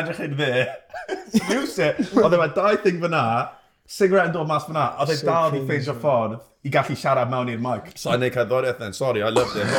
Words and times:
edrych 0.00 0.22
yn 0.26 0.36
fe. 0.38 0.52
Music. 1.48 2.04
Oedd 2.18 2.34
e 2.34 2.40
yma 2.40 2.48
dau 2.56 2.78
thing 2.84 3.00
fyna, 3.02 3.24
cigarette 3.90 4.30
yn 4.30 4.36
dod 4.38 4.48
mas 4.50 4.66
fyna, 4.68 4.86
oedd 5.02 5.14
e 5.14 5.20
dal 5.26 5.52
di 5.54 5.62
ffeidio 5.66 5.96
ffordd 6.00 6.40
i 6.64 6.72
gallu 6.72 6.96
siarad 6.98 7.30
mewn 7.32 7.52
i'r 7.54 7.62
mic. 7.62 7.92
So 7.96 8.12
I 8.12 8.18
neud 8.20 8.34
cerddoriaeth 8.36 8.80
then, 8.82 8.92
sorry, 8.96 9.22
I 9.22 9.30
loved 9.32 9.56
it. 9.56 9.66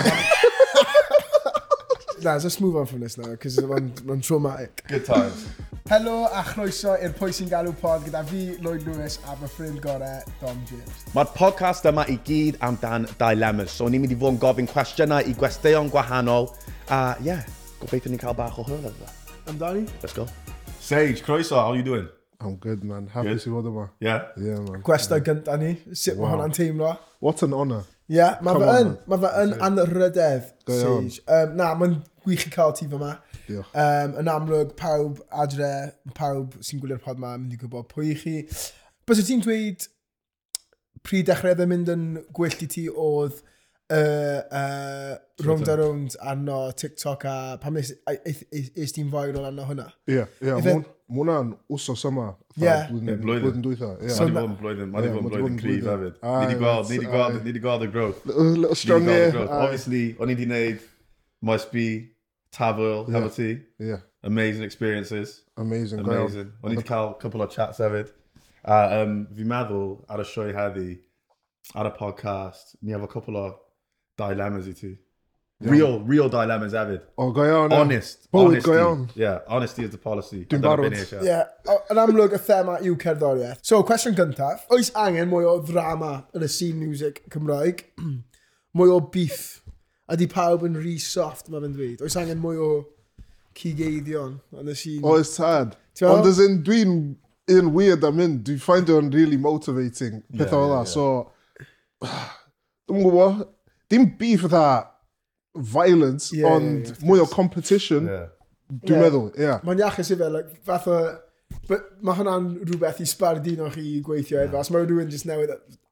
Na, 2.21 2.33
let's 2.33 2.59
move 2.61 2.75
on 2.75 2.85
from 2.85 2.99
this 2.99 3.17
now, 3.17 3.31
because 3.31 3.57
mae'n 3.57 4.21
traumatic. 4.21 4.83
Good 4.87 5.05
times. 5.05 5.47
Helo 5.89 6.27
a 6.29 6.43
chroeso 6.45 6.93
i'r 7.01 7.15
Pwy 7.17 7.33
sy'n 7.33 7.49
galw 7.51 7.73
pod 7.81 8.05
gyda 8.05 8.21
fi, 8.29 8.43
Lloyd 8.61 8.85
Lewis, 8.87 9.17
a 9.25 9.33
fy 9.39 9.49
ffrind 9.49 9.81
gorau, 9.83 10.21
Dom 10.39 10.59
James. 10.69 11.01
Mae'r 11.15 11.31
podcast 11.35 11.89
yma 11.89 12.05
i 12.13 12.19
gyd 12.27 12.59
amdan 12.63 13.09
dilemmas, 13.19 13.73
so 13.75 13.89
ni'n 13.89 14.05
mynd 14.05 14.13
i 14.13 14.19
fod 14.21 14.35
yn 14.35 14.39
gofyn 14.43 14.69
cwestiynau 14.69 15.25
i 15.25 15.33
gwesteion 15.35 15.89
gwahanol, 15.91 16.51
a 16.93 17.01
ie, 17.17 17.31
yeah, 17.31 17.41
gobeithio 17.81 18.13
ni'n 18.13 18.21
cael 18.21 18.37
bach 18.37 18.61
o 18.61 18.67
hwyl 18.69 18.85
efo. 18.91 19.09
I'm 19.47 19.57
Donnie. 19.57 19.85
Let's 20.01 20.13
go. 20.13 20.27
Sage, 20.79 21.21
croeso, 21.23 21.55
how 21.55 21.73
you 21.73 21.83
doing? 21.83 22.07
I'm 22.39 22.55
good, 22.55 22.83
man. 22.83 23.07
Happy 23.07 23.29
good. 23.29 23.41
to 23.41 23.49
fod 23.49 23.65
yma. 23.65 23.89
Yeah. 23.99 24.27
Yeah, 24.37 24.59
man. 24.59 24.81
Gwesta 24.81 25.19
gynta 25.19 25.57
ni. 25.59 25.77
Sut 25.93 26.17
wow. 26.17 26.27
mae 26.27 26.35
hwnna'n 26.35 26.55
teimlo? 26.57 26.97
What 27.19 27.43
an 27.43 27.53
honour. 27.53 27.83
Ie, 28.09 28.17
yeah, 28.17 28.39
mae 28.41 28.59
fe 28.59 28.73
yn, 28.81 28.91
mae 29.07 29.21
fe 29.21 29.31
yn 29.43 29.53
anrydedd, 29.67 30.49
Sage. 30.67 31.21
Um, 31.27 31.55
na, 31.57 31.71
mae'n 31.79 31.95
gwych 32.25 32.47
i 32.49 32.53
cael 32.53 32.75
ti 32.77 32.89
fyma. 32.91 33.15
Diolch. 33.47 33.71
Um, 33.85 34.17
yn 34.21 34.31
amlwg, 34.31 34.75
pawb 34.79 35.21
adre, 35.43 35.71
pawb 36.17 36.57
sy'n 36.65 36.81
gwylio'r 36.83 37.01
pod 37.05 37.21
yma, 37.21 37.33
mynd 37.37 37.55
i 37.55 37.61
gwybod 37.61 37.89
pwy 37.93 38.13
i 38.13 38.19
chi. 38.21 38.35
Bys 39.09 39.23
y 39.23 39.27
ti'n 39.29 39.45
dweud 39.45 39.87
pryd 41.07 41.29
dechrau 41.29 41.57
ddim 41.57 41.73
mynd 41.73 41.89
yn 41.93 42.05
gwyllt 42.37 42.61
i 42.65 42.69
ti 42.69 42.85
oedd 42.89 43.41
uh, 43.91 44.41
uh, 44.61 45.17
round 45.45 45.67
a 45.67 45.77
round 45.77 46.15
arno 46.21 46.71
TikTok 46.71 47.25
a 47.25 47.35
pam 47.61 47.77
eis 47.77 48.95
ti'n 48.95 49.11
fawr 49.11 49.35
o'n 49.35 49.47
arno 49.51 49.67
hwnna? 49.67 49.87
Ie, 50.09 50.25
ie, 50.41 50.75
mwna'n 51.11 51.51
wsos 51.71 52.05
yma. 52.07 52.29
Ie. 52.61 52.75
Blwyddyn 52.91 53.63
dwytha. 53.65 53.91
So 54.11 54.27
Mae 54.27 54.31
di 54.31 54.37
bod 54.37 54.47
yn 54.47 54.55
blwyddyn, 54.61 54.93
mae 54.93 55.03
di 55.05 55.11
bod 55.11 55.25
yn 55.25 55.33
blwyddyn 55.33 55.59
cryf 55.59 55.89
hefyd. 55.89 56.21
Ni 56.23 56.47
di 56.53 56.57
gweld, 56.61 56.89
ni 56.91 57.01
di 57.01 57.09
gweld, 57.11 57.43
ni 57.43 57.55
di 57.57 57.63
gweld 57.63 57.85
y 57.85 57.91
growth. 57.91 58.23
Little 58.25 58.79
strong 58.79 59.09
here. 59.09 59.45
Obviously, 59.47 60.03
o'n 60.19 60.31
i 60.31 60.37
di 60.39 60.47
wneud 60.47 60.87
MySB, 61.47 61.85
Tafwyl, 62.55 63.05
hefo 63.11 63.29
ti. 63.35 63.51
Ie. 63.83 63.99
Amazing 64.23 64.63
experiences. 64.63 65.41
Amazing. 65.57 65.99
Amazing. 66.05 66.51
O'n 66.63 66.75
i 66.75 66.79
di 66.79 66.87
cael 66.87 67.15
couple 67.19 67.43
o 67.43 67.49
chats 67.51 67.81
hefyd. 67.83 68.11
A 68.61 69.01
um, 69.01 69.23
fi 69.35 69.47
meddwl 69.47 69.95
ar 70.11 70.21
y 70.21 70.27
sioe 70.29 70.51
heddi, 70.55 70.99
ar 71.75 71.89
y 71.89 71.93
podcast, 71.97 72.75
ni 72.81 72.95
efo 72.95 73.09
couple 73.09 73.39
o 73.39 73.45
dilemmas 74.21 74.67
i 74.69 74.75
ti. 74.77 74.91
Yeah. 75.61 75.71
Real, 75.71 75.99
real 75.99 76.29
dilemmas 76.29 76.73
hefyd. 76.73 77.01
O, 77.17 77.29
go 77.31 77.43
iawn. 77.45 77.71
Honest. 77.71 78.31
Bywyd 78.33 78.63
go 78.65 78.73
iawn. 78.73 79.09
Yeah, 79.15 79.39
honesty 79.47 79.83
is 79.83 79.91
the 79.91 79.99
policy. 80.01 80.45
Dwi'n 80.49 80.63
barod. 80.65 80.95
Yeah, 81.21 81.43
yn 81.91 82.01
amlwg 82.01 82.33
y 82.33 82.41
thema 82.41 82.79
yw 82.81 82.95
cerddoriaeth. 83.01 83.61
So, 83.67 83.83
cwestiwn 83.85 84.17
gyntaf. 84.17 84.65
Oes 84.73 84.89
angen 84.97 85.29
mwy 85.29 85.45
o 85.45 85.59
ddrama 85.61 86.15
yn 86.33 86.47
y 86.47 86.49
scene 86.49 86.81
music 86.81 87.21
Cymraeg? 87.33 87.85
mwy 88.77 88.89
o 88.89 88.97
beef? 89.13 89.61
Ydy 90.11 90.27
pawb 90.31 90.65
yn 90.65 90.81
rhy 90.81 90.97
soft, 91.01 91.53
mae'n 91.53 91.77
dweud? 91.77 92.01
Oes 92.01 92.17
angen 92.17 92.41
mwy 92.41 92.57
o 92.57 92.71
cigeiddion 93.57 94.39
yn 94.57 94.73
y 94.73 94.77
scene? 94.79 95.05
Oes 95.05 95.35
tad. 95.37 95.77
Ond 96.09 96.25
as 96.25 96.41
in, 96.41 96.63
dwi'n 96.65 96.97
un 97.53 97.73
weird 97.75 98.03
am 98.07 98.17
mynd. 98.17 98.41
Dwi'n 98.49 98.65
find 98.65 98.89
o'n 98.89 99.13
really 99.13 99.37
motivating. 99.37 100.23
Peth 100.33 100.47
yeah, 100.49 100.57
ola, 100.57 100.81
yeah, 100.81 100.83
yeah. 100.83 100.89
so... 100.89 101.31
Dwi'n 102.89 103.05
gwybod, 103.05 103.45
dim 103.91 104.07
beef 104.19 104.45
fatha 104.45 104.65
violence, 105.55 106.31
yeah, 106.35 106.47
ond 106.47 106.85
yeah, 106.85 106.93
yeah, 106.95 107.09
mwy 107.09 107.23
o 107.23 107.27
competition, 107.27 108.07
yeah. 108.07 108.29
dwi'n 108.71 108.95
yeah. 108.95 109.03
meddwl, 109.05 109.27
ie. 109.35 109.45
Yeah. 109.49 109.67
Mae'n 109.67 109.83
iachus 109.83 110.13
i 110.13 110.17
fe, 110.21 110.31
like, 110.31 110.57
fath 110.67 110.89
o... 110.91 111.01
Mae 111.67 112.15
hwnna'n 112.15 112.47
rhywbeth 112.63 113.01
i 113.03 113.05
sbardino 113.09 113.67
chi 113.73 113.99
gweithio 114.05 114.39
yeah. 114.39 114.47
efo, 114.47 114.61
os 114.63 114.71
mae 114.71 114.85
rhywun 114.85 115.11
jyst 115.11 115.27
newydd 115.27 115.51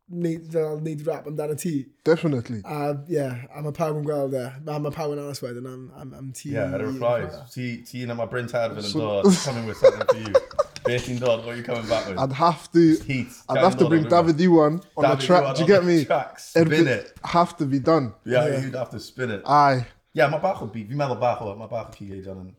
neud, 0.10 0.56
neud 0.82 1.06
rap 1.08 1.28
amdano 1.28 1.56
ti. 1.60 1.86
Definitely. 2.06 2.62
A, 2.66 2.94
ie, 3.08 3.20
yeah, 3.20 3.44
a 3.54 3.62
mae 3.66 3.76
pawb 3.76 4.00
yn 4.00 4.08
gweld 4.08 4.34
e. 4.38 4.46
Mae 4.66 4.82
ma 4.82 4.94
pawb 4.96 5.14
yn 5.16 5.22
aros 5.24 5.44
wedyn 5.44 5.68
am, 5.70 5.86
am, 6.00 6.16
am 6.18 6.32
ti. 6.32 6.54
Ie, 6.54 6.58
yeah, 6.58 6.74
ar 6.74 6.86
y 6.86 6.90
replies. 6.90 7.38
Ti, 7.54 7.70
ti 7.88 8.06
yna 8.08 8.18
mae 8.18 8.32
Bryn 8.32 8.50
Arfyn 8.50 8.90
yn 8.90 8.98
dod, 8.98 9.30
coming 9.44 9.70
with 9.70 9.78
something 9.78 10.08
for 10.10 10.24
you. 10.24 10.66
Be 10.86 10.96
ti'n 10.98 11.20
what 11.22 11.46
are 11.48 11.56
you 11.56 11.64
coming 11.64 11.88
back 11.88 12.08
with? 12.08 12.18
I'd 12.18 12.32
have 12.32 12.72
to... 12.72 12.98
Heat. 13.00 13.28
I'd 13.50 13.58
have 13.64 13.78
to 13.78 13.88
bring 13.90 14.08
David 14.08 14.40
Ewan 14.40 14.82
on 14.98 15.04
David 15.04 15.20
the 15.20 15.26
track. 15.26 15.42
Ewan 15.44 15.56
Do 15.56 15.60
you 15.60 15.64
on 15.64 15.68
get 15.68 15.82
the 15.82 15.88
me? 16.00 16.06
track, 16.06 16.40
spin 16.40 16.62
Every- 16.62 16.78
it. 16.80 17.14
Have 17.24 17.58
to 17.58 17.66
be 17.66 17.80
done. 17.80 18.14
Yeah, 18.26 18.48
Yeah. 18.48 18.62
you'd 18.62 18.76
have 18.76 18.90
to 18.92 19.00
spin 19.00 19.32
it. 19.32 19.42
Aye. 19.46 19.86
Yeah, 20.14 20.30
mae 20.30 20.40
bach 20.40 20.62
o 20.62 20.68
beat. 20.68 20.90
Fi'n 20.90 20.98
meddwl 20.98 21.20
bach 21.20 21.42
o, 21.42 21.54
mae 21.56 21.68
bach 21.70 21.90
o 21.90 21.98
cigage 21.98 22.28
yn. 22.32 22.56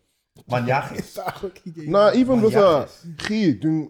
Mae'n 0.50 0.68
iachus. 0.70 1.16
Bach 1.16 1.42
o 1.44 1.48
cigeiddion. 1.50 1.88
Na, 1.96 2.10
even 2.14 2.38
Mae'n 2.38 2.44
with 2.44 2.56
uh, 2.56 2.60
a 2.60 2.84
iachus. 2.84 3.18
chi, 3.24 3.40
dwi'n 3.64 3.80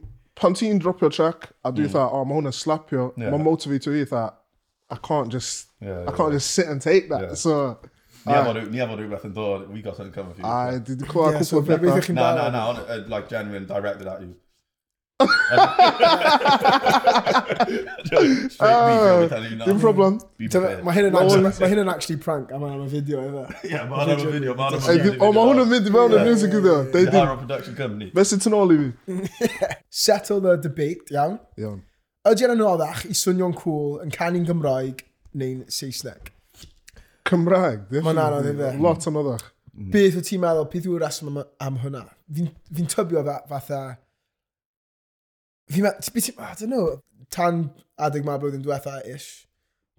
pan 0.40 0.54
ti'n 0.56 0.80
dropio 0.80 1.10
track 1.12 1.50
a 1.64 1.72
dwi'n 1.72 1.90
mm. 1.90 1.92
tha, 1.92 2.06
oh, 2.08 2.24
mae 2.24 2.38
hwnna 2.40 2.54
slapio, 2.56 3.10
Yeah. 3.18 3.30
mae'n 3.34 3.44
motivator 3.44 3.98
i 4.00 4.04
tha, 4.08 4.24
I 4.90 4.96
can't 4.96 5.28
just, 5.30 5.68
Yeah, 5.80 6.04
I 6.08 6.12
can't 6.16 6.32
just 6.32 6.50
sit 6.50 6.66
and 6.66 6.80
take 6.82 7.08
that. 7.10 7.20
Yeah. 7.22 7.34
So, 7.34 7.78
Ni 8.26 8.34
ah. 8.34 8.44
efo 8.84 8.96
rhywbeth 8.98 9.24
yn 9.24 9.32
dod, 9.32 9.68
we 9.72 9.80
got 9.80 9.96
something 9.96 10.12
coming 10.12 10.34
for 10.34 10.40
you. 10.40 10.46
Ah, 10.46 10.68
a, 10.68 10.78
dwi 10.84 10.96
wedi 10.96 11.08
clywed 11.08 11.40
cwpl 11.40 11.56
o 11.56 11.62
beth 11.64 11.82
beth 11.86 12.06
chi'n 12.06 12.18
Na, 12.18 12.34
na, 12.36 12.48
na, 12.52 12.68
on, 12.68 12.80
uh, 12.84 13.02
like 13.08 13.28
genuine, 13.32 13.66
directed 13.66 14.06
at 14.06 14.20
you. 14.20 14.34
Dim 15.20 15.26
ah, 18.60 19.78
problem. 19.80 20.18
Mae 20.40 20.94
hyn 20.96 21.08
yn 21.10 21.16
mae 21.16 21.68
hyn 21.68 21.82
yn 21.82 21.90
actually 21.92 22.16
prank, 22.20 22.52
a 22.52 22.60
mae'n 22.60 22.78
am 22.78 22.86
y 22.86 22.88
fideo 22.92 23.20
efo. 23.26 23.42
Ie, 23.68 23.82
mae'n 23.90 24.14
am 24.14 24.22
y 24.24 24.32
fideo, 24.36 24.54
mae'n 24.56 24.78
am 24.78 24.80
y 24.80 24.84
fideo. 24.86 25.14
O, 25.20 25.30
mae 25.36 25.50
hwn 25.50 25.62
yn 25.64 25.70
mynd 25.74 25.90
i 25.90 25.92
mewn 25.96 26.16
yn 26.16 26.24
music 26.28 26.56
ydw. 26.56 26.74
They 26.94 27.04
production 27.12 27.76
company. 27.76 28.08
Fesu 28.16 28.40
yn 28.40 28.56
ôl 28.56 28.74
i 28.74 28.80
fi. 28.80 28.88
Settle 30.04 30.40
the 30.44 30.56
debate, 30.60 31.12
iawn. 31.12 31.36
Iawn. 31.60 31.80
Ydy 32.30 32.48
yn 32.48 32.56
anoddach 32.56 33.04
i 33.08 33.16
swnio'n 33.16 33.56
cool 33.60 34.00
yn 34.04 34.12
canu'n 34.12 34.48
Gymraeg 34.48 35.04
neu'n 35.36 35.64
Saesneg? 35.72 36.32
Cymraeg. 37.28 37.88
Mae'n 38.04 38.22
anodd 38.22 38.48
yn 38.52 38.80
Lot 38.84 39.08
anoddach. 39.10 39.50
Mm. 39.74 39.90
Beth 39.94 40.16
wyt 40.18 40.26
ti'n 40.28 40.42
meddwl, 40.42 40.66
beth 40.72 40.86
yw'r 40.88 41.04
reswm 41.04 41.30
am, 41.30 41.42
am 41.62 41.76
hwnna? 41.84 42.02
Fi'n 42.36 42.50
fi 42.76 42.86
tybio 42.94 43.22
fatha... 43.48 43.82
Fi'n 45.70 45.86
meddwl, 45.86 46.42
I 46.42 46.54
don't 46.58 46.72
know, 46.72 46.88
tan 47.30 47.62
adeg 48.00 48.26
ma 48.26 48.36
blwyddyn 48.40 48.64
diwetha 48.64 48.98
ish, 49.08 49.46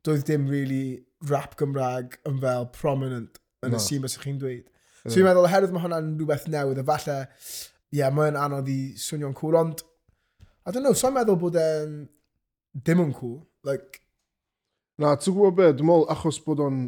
doedd 0.05 0.25
dim 0.27 0.49
really 0.51 1.01
rap 1.29 1.55
Gymraeg 1.59 2.17
yn 2.27 2.41
fel 2.43 2.67
prominent 2.75 3.39
yn 3.63 3.73
no. 3.73 3.79
y 3.79 3.83
sîm 3.83 4.07
os 4.07 4.17
chi'n 4.19 4.39
dweud. 4.41 4.65
So 5.01 5.09
yeah. 5.09 5.15
fi'n 5.15 5.27
meddwl, 5.29 5.47
oherwydd 5.47 5.75
mae 5.75 5.85
hwnna'n 5.85 6.13
rhywbeth 6.19 6.47
newydd, 6.51 6.81
a 6.83 6.85
falle, 6.91 7.17
ie, 7.23 8.01
yeah, 8.01 8.13
mae'n 8.13 8.39
anodd 8.39 8.69
i 8.71 8.79
swnio'n 9.01 9.37
cool, 9.37 9.57
ond, 9.61 9.85
I 10.67 10.73
don't 10.73 10.83
know, 10.85 10.97
so'n 10.97 11.15
meddwl 11.15 11.39
bod 11.41 11.57
e'n 11.61 12.01
dim 12.85 13.05
yn 13.05 13.15
cool. 13.17 13.39
Like... 13.67 14.03
Na, 15.01 15.15
ti'n 15.15 15.33
gwybod 15.33 15.57
be, 15.57 15.71
dwi'n 15.77 15.89
meddwl 15.89 16.09
achos 16.13 16.41
bod 16.43 16.61
o'n 16.67 16.83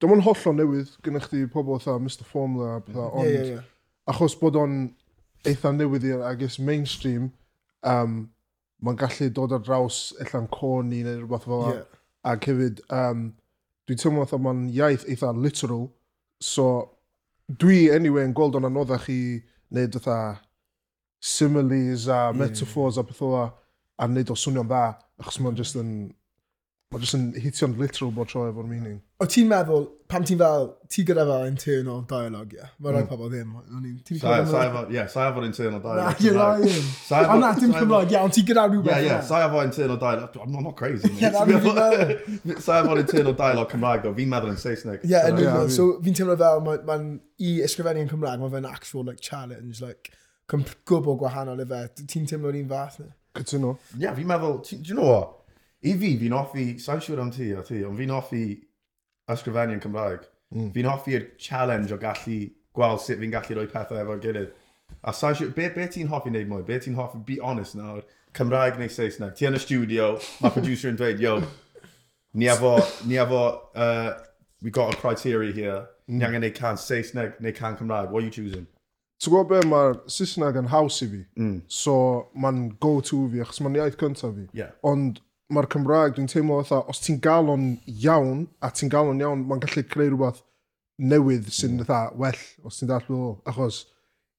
Dwi'n 0.00 0.12
ond 0.12 0.26
hollol 0.26 0.56
newydd 0.58 0.92
gynnwch 1.04 1.30
chi 1.30 1.46
pobl 1.48 1.78
fatha 1.80 1.96
Mr 2.02 2.26
Formula 2.28 2.74
a 2.76 2.80
pethau, 2.84 3.08
ond 3.16 3.28
yeah, 3.30 3.36
yeah, 3.36 3.52
yeah. 3.54 3.68
achos 4.12 4.34
bod 4.36 4.58
o'n 4.60 4.74
eitha 5.48 5.72
newydd 5.72 6.04
i'r 6.04 6.24
agos 6.28 6.58
mainstream, 6.60 7.30
um, 7.86 8.18
mae'n 8.84 8.98
gallu 9.00 9.30
dod 9.32 9.54
ar 9.56 9.62
draws 9.64 10.00
allan 10.20 10.48
corn 10.52 10.92
i 10.92 11.00
neu 11.06 11.22
rhywbeth 11.22 11.48
fel 11.48 11.64
yeah. 11.70 11.86
Ac 12.26 12.48
hefyd, 12.50 12.82
um, 12.92 13.30
dwi'n 13.88 14.02
teimlo 14.02 14.26
fatha 14.26 14.42
mae'n 14.42 14.66
iaith 14.74 15.06
eitha 15.08 15.32
literal, 15.32 15.86
so 16.42 16.66
dwi 17.48 17.86
anyway 17.94 18.26
yn 18.26 18.34
gweld 18.36 18.58
o'n 18.58 18.68
anoddach 18.68 19.08
i 19.12 19.20
wneud 19.72 19.96
fatha 19.96 20.42
similes 21.22 22.08
a 22.12 22.34
metaphors 22.36 22.98
yeah. 22.98 23.06
a 23.06 23.08
pethau 23.08 23.36
a 23.40 24.10
wneud 24.10 24.34
o 24.34 24.36
swnio'n 24.36 24.68
dda, 24.68 24.84
achos 25.22 25.40
mae'n 25.40 25.56
just 25.56 25.80
yn 25.80 25.92
Mae 26.94 27.02
jyst 27.02 27.16
yn 27.16 27.22
hitio'n 27.42 27.72
literal 27.80 28.12
bod 28.14 28.28
tro 28.30 28.44
efo'r 28.46 28.66
meaning. 28.70 29.00
O 29.18 29.26
ti'n 29.26 29.48
meddwl, 29.50 29.88
pam 30.06 30.22
ti'n 30.22 30.38
fel, 30.38 30.68
ti 30.92 31.02
gyda 31.08 31.24
fel 31.26 31.48
internal 31.48 32.04
dialogue, 32.06 32.52
ie? 32.54 32.60
Yeah? 32.60 32.68
Mae 32.84 32.92
mm. 32.94 33.06
pobl 33.10 33.32
ddim. 33.32 33.54
Ie, 34.94 35.06
sa 35.10 35.24
efo'r 35.32 35.48
internal 35.48 35.80
dialogue. 35.82 36.04
Na, 36.04 36.12
you're 36.22 36.36
lying. 36.38 36.84
Ond 37.24 37.42
na, 37.42 37.48
dim 37.58 37.72
Cymraeg, 37.74 38.12
ie, 38.14 38.18
ond 38.20 38.36
ti 38.36 38.44
gyda 38.46 38.68
rhywbeth. 38.68 39.00
Ie, 39.02 39.08
ie, 39.08 39.16
sa 39.26 39.40
efo'r 39.48 39.66
internal 39.66 39.98
dialogue. 40.04 40.38
I'm 40.44 40.54
not 40.54 40.76
crazy. 40.78 41.10
Sa 41.18 42.76
efo'r 42.78 43.00
internal 43.02 43.34
dialogue 43.40 43.72
Cymraeg, 43.74 44.06
o, 44.06 44.12
fi'n 44.20 44.30
meddwl 44.36 44.52
yn 44.52 44.60
Saesneg. 44.62 45.02
Ie, 45.10 45.16
yn 45.32 45.40
union. 45.42 45.72
So, 45.74 45.88
fi'n 46.04 46.14
teimlo 46.20 46.36
fel, 46.38 46.62
mae'n 46.86 47.08
i 47.42 47.56
ysgrifennu 47.66 48.04
yn 48.06 48.12
Cymraeg, 48.12 48.44
mae 48.44 48.52
fe'n 48.54 48.68
actual 48.70 49.08
like, 49.10 49.18
challenge, 49.26 49.82
like, 49.82 50.14
gwbl 50.54 51.18
gwahanol 51.18 51.66
i 51.66 51.66
fe. 51.74 51.82
Ti'n 52.04 52.30
teimlo'r 52.30 52.60
un 52.62 52.70
fath, 52.70 53.00
ne? 53.02 53.10
Cytuno. 53.40 53.74
Ie, 53.98 54.06
fi'n 54.20 54.30
meddwl, 54.30 54.62
do 54.62 54.78
you 54.78 54.94
know 54.94 55.10
what? 55.10 55.34
I 55.84 55.92
fi, 56.00 56.14
fi'n 56.20 56.34
hoffi, 56.36 56.66
sa'n 56.82 57.02
siŵr 57.04 57.20
am 57.22 57.32
ti 57.34 57.50
a 57.52 57.62
ti, 57.66 57.82
ond 57.84 57.98
fi'n 58.00 58.14
hoffi 58.14 58.44
ysgrifennu 59.32 59.76
yn 59.76 59.82
Cymraeg. 59.82 60.24
Mm. 60.54 60.70
Fi'n 60.74 60.88
hoffi'r 60.88 61.26
challenge 61.42 61.92
o 61.92 61.98
gallu 62.00 62.38
gweld 62.76 63.02
sut 63.02 63.20
fi'n 63.20 63.34
gallu 63.34 63.58
rhoi 63.58 63.68
pethau 63.72 64.00
efo'r 64.00 64.22
gilydd. 64.22 64.54
A 65.06 65.12
sa'n 65.14 65.36
siŵr, 65.36 65.52
be, 65.56 65.68
be 65.74 65.88
ti'n 65.92 66.10
hoffi 66.12 66.32
wneud 66.32 66.48
mwy? 66.50 66.64
Be 66.66 66.78
ti'n 66.82 66.96
hoffi, 66.98 67.20
be 67.26 67.40
honest 67.44 67.76
nawr, 67.78 68.04
Cymraeg 68.36 68.78
neu 68.80 68.92
Saesneg? 68.92 69.34
Ti 69.36 69.48
yn 69.50 69.58
y 69.58 69.62
studio, 69.62 70.14
mae 70.42 70.54
producer 70.54 70.92
yn 70.92 71.00
dweud, 71.00 71.20
yo, 71.22 71.36
ni 72.36 72.48
efo, 72.52 72.76
ni 73.08 73.20
efo, 73.20 73.42
uh, 73.74 74.14
we 74.62 74.70
got 74.70 74.94
a 74.94 74.96
criteria 75.00 75.52
here, 75.52 75.82
mm. 76.06 76.16
ni 76.16 76.26
angen 76.26 76.44
neud 76.46 76.56
can 76.56 76.80
Saesneg 76.80 77.40
neu 77.40 77.54
can 77.56 77.76
Cymraeg, 77.76 78.10
what 78.10 78.22
are 78.22 78.26
you 78.26 78.34
choosing? 78.34 78.66
Ti'n 79.22 79.32
gwybod 79.32 79.52
be, 79.52 79.60
mae'r 79.70 79.94
Saesneg 80.12 80.58
yn 80.60 80.72
haws 80.72 80.98
i 81.02 81.10
fi, 81.12 81.22
mm. 81.40 81.60
so 81.72 81.96
mae'n 82.36 82.66
go-to 82.82 83.22
fi, 83.32 83.44
achos 83.44 83.62
mae'n 83.64 83.80
iaith 83.80 84.00
cyntaf 84.00 84.34
fi. 84.36 84.48
Yeah. 84.56 84.74
Ond 84.86 85.22
mae'r 85.52 85.68
Cymraeg, 85.70 86.16
dwi'n 86.16 86.30
teimlo 86.30 86.58
fatha, 86.62 86.82
os 86.90 87.00
ti'n 87.04 87.20
gael 87.22 87.50
o'n 87.52 87.66
iawn, 87.92 88.46
a 88.64 88.70
ti'n 88.74 88.90
gael 88.92 89.12
o'n 89.12 89.22
iawn, 89.22 89.44
mae'n 89.46 89.62
gallu 89.62 89.84
creu 89.90 90.10
rhywbeth 90.10 90.42
newydd 90.98 91.50
sy'n 91.52 91.76
mm. 91.76 91.84
fatha 91.84 92.16
well, 92.18 92.42
os 92.66 92.80
ti'n 92.80 92.90
dall 92.90 93.12
o. 93.14 93.20
Achos, 93.46 93.84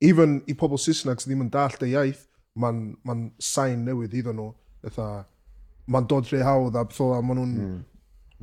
even 0.04 0.42
i 0.50 0.56
pobl 0.58 0.82
Saesneg 0.82 1.22
sydd 1.22 1.32
ddim 1.32 1.46
yn 1.46 1.54
dall 1.54 1.78
y 1.86 1.94
iaith, 1.94 2.26
mae'n 2.60 2.82
ma 3.08 3.18
sain 3.44 3.86
newydd 3.88 4.18
iddyn 4.20 4.40
nhw. 4.40 4.52
Fatha, 4.88 5.26
mae'n 5.88 6.10
dod 6.12 6.28
rhy 6.32 6.44
hawdd 6.44 6.76
a 6.76 6.86
beth 6.88 7.02
o, 7.06 7.12
a 7.16 7.22
maen 7.24 7.42
nhw'n... 7.42 7.56
Ie, 7.56 7.68
mm. 7.68 7.82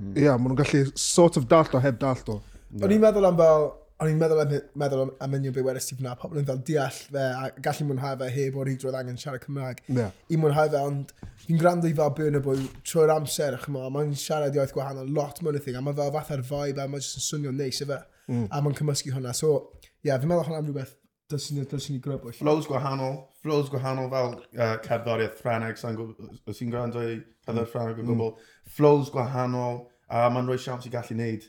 mm. 0.00 0.18
yeah, 0.24 0.38
maen 0.38 0.54
nhw'n 0.54 0.60
gallu 0.62 0.84
sort 0.98 1.36
of 1.40 1.48
dall 1.50 1.76
o 1.76 1.82
heb 1.84 2.00
dall 2.00 2.36
o. 2.38 2.40
O'n 2.80 2.94
i'n 2.94 3.02
meddwl 3.02 3.28
am 3.28 3.36
fel, 3.38 3.68
o'n 4.04 4.12
i'n 4.12 4.18
meddwl, 4.20 4.40
am, 4.42 4.52
meddwl 4.80 5.02
am, 5.04 5.12
am 5.24 5.36
union 5.38 5.54
be 5.56 5.62
wedys 5.64 5.88
ti 5.88 5.96
fyna, 5.98 6.14
pobl 6.20 6.40
yn 6.40 6.46
fel 6.48 6.60
deall 6.68 6.96
fe 7.14 7.22
a 7.24 7.50
gallu 7.64 7.86
mwynhau 7.88 8.18
fe 8.20 8.30
heb 8.34 8.58
o'r 8.60 8.70
hydroedd 8.70 8.98
angen 8.98 9.20
siarad 9.20 9.44
Cymraeg. 9.44 9.80
Yeah. 9.88 10.10
I 10.28 10.38
mwynhau 10.40 10.72
fe, 10.72 10.82
ond 10.90 11.14
fi'n 11.44 11.60
gwrando 11.60 11.88
i 11.88 11.94
fel 11.96 12.12
Burner 12.18 12.44
Boy 12.44 12.66
trwy'r 12.86 13.14
amser, 13.14 13.56
chymo, 13.64 13.86
mae'n 13.94 14.12
siarad 14.20 14.56
iaith 14.58 14.74
gwahanol 14.76 15.08
lot 15.16 15.40
mwy 15.44 15.62
thing, 15.62 15.78
a 15.78 15.84
mae 15.84 15.96
fel 15.96 16.12
fath 16.18 16.34
ar 16.36 16.44
vibe 16.50 16.84
a 16.84 16.90
mae'n 16.90 17.04
jyst 17.04 17.20
yn 17.20 17.26
swnio 17.28 17.54
neis 17.54 17.80
i 17.80 17.88
fe, 17.88 18.02
mm. 18.28 18.44
a 18.50 18.60
mae'n 18.64 18.76
cymysgu 18.80 19.14
hwnna. 19.16 19.32
So, 19.36 19.54
ie, 19.80 20.10
yeah, 20.10 20.20
fi'n 20.20 20.30
meddwl 20.30 20.48
hwnna 20.50 20.60
am 20.60 20.68
rhywbeth 20.68 20.94
dylsyn 21.32 21.58
ni, 21.60 21.64
dylsyn 21.70 21.96
ni 21.96 22.04
grybwyll. 22.04 22.36
Flows 22.36 22.68
gwahanol, 22.68 23.18
flows 23.42 23.72
gwahanol 23.72 24.10
fel 24.12 24.34
uh, 24.36 24.76
cerddoriaeth 24.84 25.40
Ffreneg, 25.40 25.80
os 25.80 26.60
ti'n 26.60 26.72
gwrando 26.74 27.00
i 27.00 27.16
cerddoriaeth 27.46 27.72
Ffreneg 27.72 28.02
o 28.02 28.04
mm. 28.04 28.12
gwbl, 28.12 28.54
flows 28.76 29.12
gwahanol, 29.14 29.84
a 30.12 30.26
mae'n 30.32 30.48
rhoi 30.48 30.60
siawns 30.60 30.84
i 30.88 30.92
gallu 30.92 31.16
neud 31.16 31.46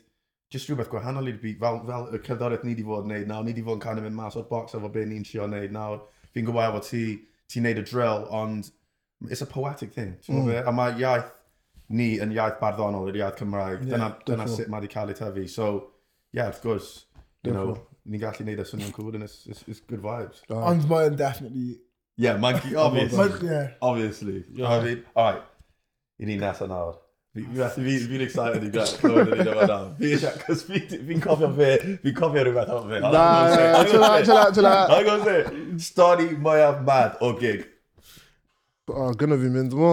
just 0.52 0.68
rhywbeth 0.70 0.90
gwahanol 0.92 1.28
i'r 1.30 1.38
byd, 1.42 1.58
fel, 1.62 1.80
fel 1.88 2.04
y 2.14 2.20
cerddoriaeth 2.26 2.66
ni 2.66 2.74
wedi 2.74 2.84
fod 2.86 3.06
yn 3.06 3.14
neud 3.14 3.30
nawr, 3.30 3.46
ni 3.46 3.54
wedi 3.54 3.64
fod 3.66 3.78
yn 3.78 3.82
kind 3.82 4.00
of 4.00 4.06
mynd 4.06 4.18
mas 4.18 4.36
o'r 4.38 4.46
box 4.50 4.76
efo 4.78 4.90
be 4.92 5.04
ni'n 5.08 5.24
trio 5.26 5.46
wneud 5.48 5.74
nawr. 5.74 6.04
Fi'n 6.36 6.46
gwybod 6.46 6.68
efo 6.68 6.82
ti, 6.86 7.02
ti'n 7.50 7.66
neud 7.66 7.80
y 7.82 7.84
drill, 7.86 8.28
ond 8.40 8.70
it's 9.30 9.42
a 9.42 9.48
poetic 9.50 9.92
thing. 9.96 10.14
ti'n 10.26 10.44
Mm. 10.44 10.68
A 10.68 10.74
mae 10.76 10.94
iaith 11.02 11.32
ni 11.88 12.12
yn 12.22 12.34
iaith 12.34 12.60
barddonol, 12.60 13.10
yr 13.10 13.18
iaith 13.22 13.40
Cymraeg. 13.40 13.82
Yeah, 13.82 13.96
dyna, 13.96 14.12
dyna 14.28 14.46
sut 14.50 14.70
mae 14.70 14.82
wedi 14.82 14.92
cael 14.92 15.10
ei 15.10 15.18
tyfu. 15.18 15.48
So, 15.50 15.72
yeah, 16.36 16.50
wrth 16.50 16.62
gwrs, 16.62 16.92
you 17.46 17.54
know, 17.56 17.74
ni'n 18.06 18.22
gallu 18.22 18.46
neud 18.46 18.62
y 18.62 18.68
swnio'n 18.70 18.94
cool, 18.94 19.14
and 19.14 19.26
it's, 19.26 19.46
it's, 19.50 19.64
it's 19.66 19.80
good 19.80 20.02
vibes. 20.04 20.44
Ond 20.50 20.86
mae'n 20.90 21.18
definitely... 21.18 21.80
Yeah, 22.16 22.38
monkey, 22.38 22.74
Obviously. 22.74 23.48
yeah. 23.48 23.74
Obviously. 23.82 24.44
Yeah. 24.54 24.66
Obviously. 24.66 25.02
Yeah. 25.02 25.12
All 25.14 25.32
right. 25.32 25.42
I 26.18 26.24
ni 26.24 26.38
nesaf 26.38 26.68
nawr. 26.70 26.94
Fi'n 27.36 28.22
excited 28.24 28.64
i 28.64 28.70
gael 28.72 28.92
clywed 29.00 29.32
yn 29.34 29.42
un 29.44 29.50
o'r 29.52 29.68
dan. 29.68 29.88
Fi 29.98 30.12
eisiau, 30.16 30.36
cos 30.46 30.62
fi'n 30.64 31.20
cofio 31.24 31.50
fe, 31.58 31.70
fi'n 32.04 32.14
cofio 32.16 32.44
rhywbeth 32.46 32.70
am 32.72 32.86
fe. 32.88 33.00
Na, 33.04 33.24
tyla, 33.90 34.10
tyla, 34.24 34.44
tyla. 34.56 34.74
I'm 34.96 35.08
gwrs 35.10 35.26
e, 35.32 35.56
stori 35.84 36.30
mwyaf 36.40 36.78
mad 36.86 37.18
o 37.20 37.34
gig. 37.40 37.66
O, 38.88 39.10
gynnu 39.20 39.36
fi 39.42 39.50
mynd, 39.52 39.76
mo. 39.76 39.92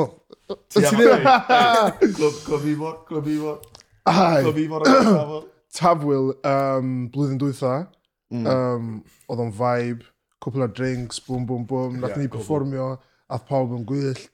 Ti 0.72 0.86
am 0.88 1.00
fe? 1.02 1.18
Clwb 2.16 2.70
i 2.70 2.76
fod, 2.80 3.02
Clwb 3.10 3.28
i 3.34 3.40
fod. 3.42 3.68
Ai. 4.12 4.44
Clwb 4.46 4.62
Ifor 4.64 4.88
o'r 4.88 5.44
tafwyl. 5.74 6.32
um, 6.48 6.94
blwyddyn 7.12 7.42
dwytha. 7.42 7.74
Um, 8.34 8.94
Oedd 9.30 9.42
o'n 9.44 9.52
vibe, 9.58 10.08
cwpl 10.44 10.66
o 10.66 10.70
drinks, 10.80 11.20
boom, 11.28 11.44
boom, 11.50 11.68
boom. 11.70 12.00
Nath 12.02 12.16
ni 12.20 12.30
performio, 12.32 12.94
ath 13.28 13.46
pawb 13.50 13.76
yn 13.76 13.84
gwyllt 13.90 14.30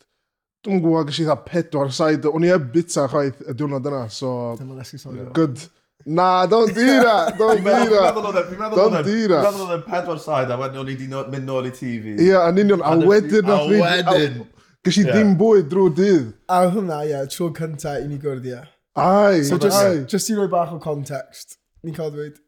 dwi'n 0.65 0.81
gwybod 0.83 1.09
gysi 1.09 1.25
dda 1.27 1.35
pedwar 1.47 1.91
saith, 1.95 2.25
o'n 2.29 2.45
i 2.47 2.53
e 2.53 2.57
bita 2.73 3.07
chwaith 3.11 3.43
y 3.47 3.55
diwrnod 3.57 3.85
yna, 3.91 4.05
so... 4.11 4.31
Dyma 4.59 4.79
lesi 4.79 4.99
sori. 4.99 5.23
Good. 5.35 5.61
Na, 6.05 6.45
don't 6.47 6.73
do 6.73 6.85
that, 7.03 7.37
don't 7.37 7.63
do 7.63 7.69
that. 7.69 8.15
E- 8.15 8.75
don't 8.75 8.99
e- 8.99 9.03
do 9.03 9.27
that. 9.27 9.43
Dwi'n 9.43 9.43
meddwl 9.43 9.65
oedd 9.65 9.75
e'n 9.77 9.85
pedwar 9.87 10.19
saith, 10.23 10.51
a 10.51 10.57
wedyn 10.59 10.81
o'n 10.81 10.91
i 10.91 10.95
wedi 10.95 11.07
mynd 11.11 11.47
nôl 11.47 11.67
i 11.69 11.73
TV. 11.75 12.15
Ie, 12.15 12.33
yn 12.39 12.63
union, 12.63 12.83
a 12.83 12.95
wedyn 12.99 13.47
na 13.47 13.59
fi. 13.67 13.79
A 13.79 14.15
wedyn. 14.15 14.43
Gysi 14.87 15.03
ddim 15.07 15.33
bwyd 15.39 15.67
drwy 15.71 15.91
dydd. 15.95 16.29
A 16.51 16.61
hwnna, 16.71 17.01
ie, 17.07 17.23
tro 17.31 17.49
cynta 17.55 17.97
i 17.99 18.07
ni 18.07 18.19
gwrdd, 18.19 18.47
ie. 18.47 18.61
Ai, 18.99 19.43
so 19.47 19.57
just, 19.59 19.79
ai. 19.79 20.05
Just 20.11 20.31
i 20.31 20.37
roi 20.37 20.47
bach 20.51 20.71
o 20.75 20.79
context. 20.83 21.59
Ni'n 21.83 21.95
cael 21.95 22.11
dweud. 22.15 22.39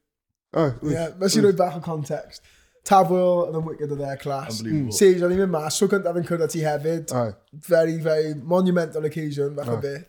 Ai, 0.55 0.71
Ie, 0.83 0.95
yeah, 0.95 1.11
i 1.15 1.43
roi 1.43 1.53
bach 1.55 1.77
o 1.79 1.83
context. 1.83 2.43
Tafwyl 2.87 3.51
yn 3.51 3.57
ymwygyd 3.59 3.91
o 3.93 3.97
their 3.99 4.17
class. 4.17 4.61
Sage, 4.97 5.21
o'n 5.21 5.33
i'n 5.35 5.43
mynd 5.43 5.53
mas, 5.53 5.77
tro 5.77 5.87
gyntaf 5.91 6.17
yn 6.17 6.25
cyrra 6.25 6.47
ti 6.49 6.63
hefyd. 6.65 7.13
Aye. 7.13 7.35
Very, 7.67 7.97
very 8.01 8.33
monumental 8.33 9.05
occasion, 9.05 9.53
fach 9.59 9.69
o 9.69 9.77
beth. 9.83 10.07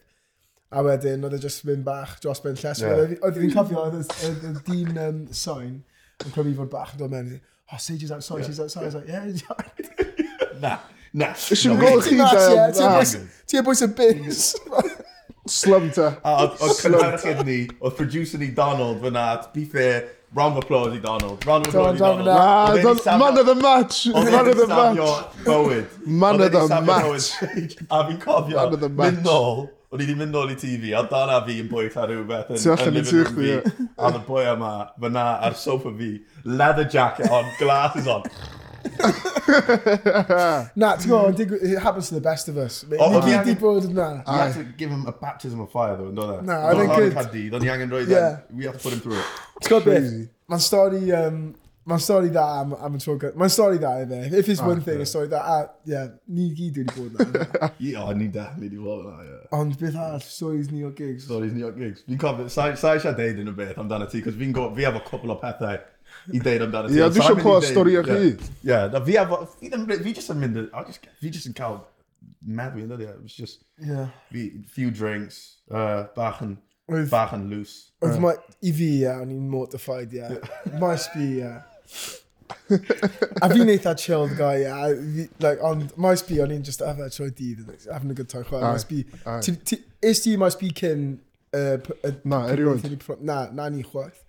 A 0.72 0.80
wedyn, 0.86 1.24
oedd 1.28 1.36
e 1.36 1.40
just 1.42 1.66
mynd 1.68 1.84
bach 1.84 2.16
dros 2.24 2.40
ben 2.40 2.56
lles. 2.56 2.80
Yeah. 2.80 3.02
Oedd 3.20 3.36
e 3.36 3.42
e 3.42 3.42
fi'n 3.42 3.52
cofio, 3.52 3.84
oedd 3.90 4.46
y 4.48 4.54
dyn 4.70 5.02
um, 5.04 5.18
soen 5.36 5.74
yn 6.24 6.32
clymu 6.32 6.54
fod 6.62 6.72
bach 6.72 6.94
yn 6.96 7.02
dod 7.02 7.12
mewn. 7.12 7.34
Oh, 7.68 7.76
Sage 7.76 8.08
is 8.08 8.12
outside, 8.12 8.40
yeah. 8.40 8.46
she's 8.46 8.60
outside. 8.60 8.82
I 8.82 8.86
was 8.86 8.94
like, 8.96 9.08
yeah, 9.08 9.24
he's 9.26 9.44
outside. 9.50 10.60
Na, 10.64 10.78
na. 11.12 11.32
Ysyn 11.36 11.76
gweld 11.80 12.08
chi 12.08 12.16
da. 12.16 13.04
Ti'n 13.52 13.68
bwys 13.68 13.84
y 13.84 13.90
bus. 14.00 14.42
Slumta. 15.50 16.08
A 16.24 16.34
oedd 16.48 16.76
cynnar 16.80 17.44
ni, 17.44 17.66
oedd 17.82 17.96
producer 18.00 18.40
ni 18.40 18.48
Donald 18.56 19.00
fyna, 19.04 19.28
to 19.44 19.52
be 19.52 19.64
fair, 19.68 20.06
Round 20.34 20.56
of 20.56 20.64
applause 20.64 20.94
i 20.94 20.98
Donald. 20.98 21.44
Round 21.44 21.66
of 21.66 21.74
applause 21.74 21.96
i 21.96 21.98
Donald. 21.98 22.28
Ah, 22.28 22.74
Don- 22.76 23.18
man 23.18 23.38
of 23.38 23.46
the 23.46 23.54
match. 23.54 24.06
Man 24.06 24.48
of 24.48 24.56
the 24.56 24.66
match. 24.66 24.96
bywyd. 25.44 26.06
Man 26.06 26.40
of 26.40 26.52
the 26.52 26.80
match. 26.80 27.32
A 27.90 28.04
fi'n 28.08 28.18
cofio, 28.22 28.64
mynd 28.96 29.20
nôl, 29.26 29.66
o'n 29.92 30.00
i 30.00 30.06
wedi 30.06 30.16
mynd 30.16 30.32
nôl 30.32 30.54
i 30.54 30.56
TV, 30.56 30.94
a 30.96 31.02
Dan 31.10 31.28
a 31.36 31.42
fi 31.44 31.58
yn 31.60 31.68
bwyd 31.68 31.98
ar 32.00 32.08
rhywbeth 32.08 32.48
yn, 32.56 32.62
yn 32.64 32.96
living 32.96 33.18
room 33.18 33.36
fi. 33.36 33.84
A 34.00 34.14
y 34.16 34.22
boi 34.24 34.46
yma, 34.54 34.72
fyna 35.04 35.26
ar 35.50 35.58
sofa 35.66 35.92
fi, 35.98 36.10
leather 36.48 36.88
jacket 36.88 37.28
on, 37.28 37.52
glasses 37.60 38.08
on. 38.08 38.24
nah, 40.76 40.96
to 40.96 41.08
go 41.08 41.26
on, 41.26 41.34
it 41.38 41.78
happens 41.78 42.08
to 42.08 42.14
the 42.14 42.20
best 42.20 42.48
of 42.48 42.56
us. 42.56 42.84
Mate. 42.84 42.98
Oh, 43.00 43.20
Nicky 43.20 43.54
Di 43.54 43.60
Bod, 43.60 43.88
nah. 43.90 44.14
You 44.16 44.22
have 44.26 44.54
to 44.56 44.64
give 44.64 44.90
him 44.90 45.06
a 45.06 45.12
baptism 45.12 45.60
of 45.60 45.70
fire 45.70 45.96
though, 45.96 46.10
don't 46.10 46.40
I? 46.40 46.42
Nah, 46.42 46.68
I 46.68 46.74
don't 46.74 47.12
think 47.12 47.34
it. 47.34 47.50
Don't 47.50 47.62
hang 47.62 47.82
and 47.82 48.08
Yeah. 48.08 48.40
We 48.52 48.64
have 48.64 48.76
to 48.76 48.82
put 48.82 48.92
him 48.92 49.00
through 49.00 49.18
it. 49.18 49.26
It's 49.56 49.68
crazy. 49.68 50.28
My 50.48 50.58
story, 50.58 51.12
um, 51.12 51.54
man 51.86 51.98
story 51.98 52.28
that 52.28 52.42
I'm, 52.42 52.72
I'm 52.72 52.98
talking, 52.98 53.32
My 53.34 53.46
story 53.46 53.78
that 53.78 54.08
there. 54.08 54.34
If 54.34 54.48
it's 54.48 54.60
oh, 54.60 54.68
one 54.68 54.80
thing, 54.80 55.00
a 55.00 55.06
story 55.06 55.28
that 55.28 55.42
I, 55.42 55.66
yeah, 55.84 56.08
Nicky 56.28 56.70
Di 56.70 56.82
Bod. 56.84 57.72
Yeah, 57.78 58.04
I 58.04 58.12
need 58.14 58.32
that, 58.34 58.58
need 58.58 58.78
what, 58.78 59.04
yeah. 59.24 59.58
Ond 59.58 59.78
beth 59.78 59.96
ah, 59.96 60.12
all, 60.12 60.20
stories 60.20 60.70
New 60.70 60.78
York 60.78 60.96
gigs. 60.96 61.24
Stories 61.24 61.52
New 61.52 61.60
York 61.60 61.76
gigs. 61.76 62.02
Fi'n 62.08 62.18
cofio, 62.18 62.48
sai 62.50 62.96
a 62.96 63.52
bit? 63.52 63.76
I'm 63.76 63.88
done 63.88 64.02
at 64.02 64.10
tea 64.10 64.22
cos 64.22 64.34
fi'n 64.34 64.74
We 64.74 64.82
have 64.82 64.96
a 64.96 65.00
couple 65.00 65.30
of 65.30 65.40
pethau 65.40 65.80
i 66.32 66.40
ddeud 66.42 66.66
amdano 66.66 66.90
ti. 66.90 66.98
Ie, 66.98 67.08
dwi 67.12 67.22
eisiau 67.22 67.38
clywed 67.40 67.66
stori 67.68 67.96
o'ch 68.00 68.10
chi. 68.10 68.34
Ie, 68.68 68.78
na 68.92 69.02
fi 69.06 69.16
efo, 69.22 69.40
fi 69.58 69.72
ddim, 69.72 69.88
fi 70.04 70.14
jyst 70.16 70.34
yn 70.34 70.42
mynd, 70.42 70.60
fi 71.20 71.32
jyst 71.32 71.50
yn 71.50 71.56
cael 71.58 71.80
meddwi 72.42 72.84
yn 72.84 72.90
dod, 72.90 73.02
it 73.02 73.22
was 73.22 73.34
just, 73.34 73.64
yeah. 73.78 74.08
fi, 74.32 74.50
few 74.66 74.90
drinks, 74.90 75.58
uh, 75.70 76.06
bach 76.16 76.42
yn, 76.44 76.56
oedd, 76.90 77.08
bach 77.10 77.34
yn 77.36 77.48
loose. 77.50 77.92
Oedd 78.02 78.18
uh. 78.18 78.34
i 78.62 78.72
fi, 78.74 78.88
ia, 79.02 79.18
o'n 79.22 79.32
i'n 79.34 79.46
mortified, 79.50 80.14
ia. 80.16 80.30
Maes 80.82 81.08
fi, 81.14 81.28
ia. 81.40 81.54
a 83.42 83.48
fi'n 83.52 83.70
eitha 83.72 83.94
chilled 83.98 84.34
guy, 84.38 84.64
ia. 84.64 85.28
Like, 85.42 85.62
ond 85.66 85.94
maes 86.00 86.24
fi, 86.26 86.40
o'n 86.44 86.54
i'n 86.54 86.66
just 86.66 86.82
efa 86.86 87.10
troi 87.14 87.30
dydd, 87.30 87.66
having 87.86 88.10
a 88.10 88.18
good 88.18 88.30
time, 88.32 88.46
chwa. 88.48 88.64
Maes 88.66 88.86
fi, 88.88 89.04
is 90.02 90.24
ti 90.24 90.36
maes 90.40 90.58
fi 90.58 90.72
cyn... 90.82 91.12
Na, 92.24 92.46
erioed. 92.48 93.02
Na, 93.20 93.44
na 93.52 93.68
ni 93.68 93.82
chwaith. 93.84 94.22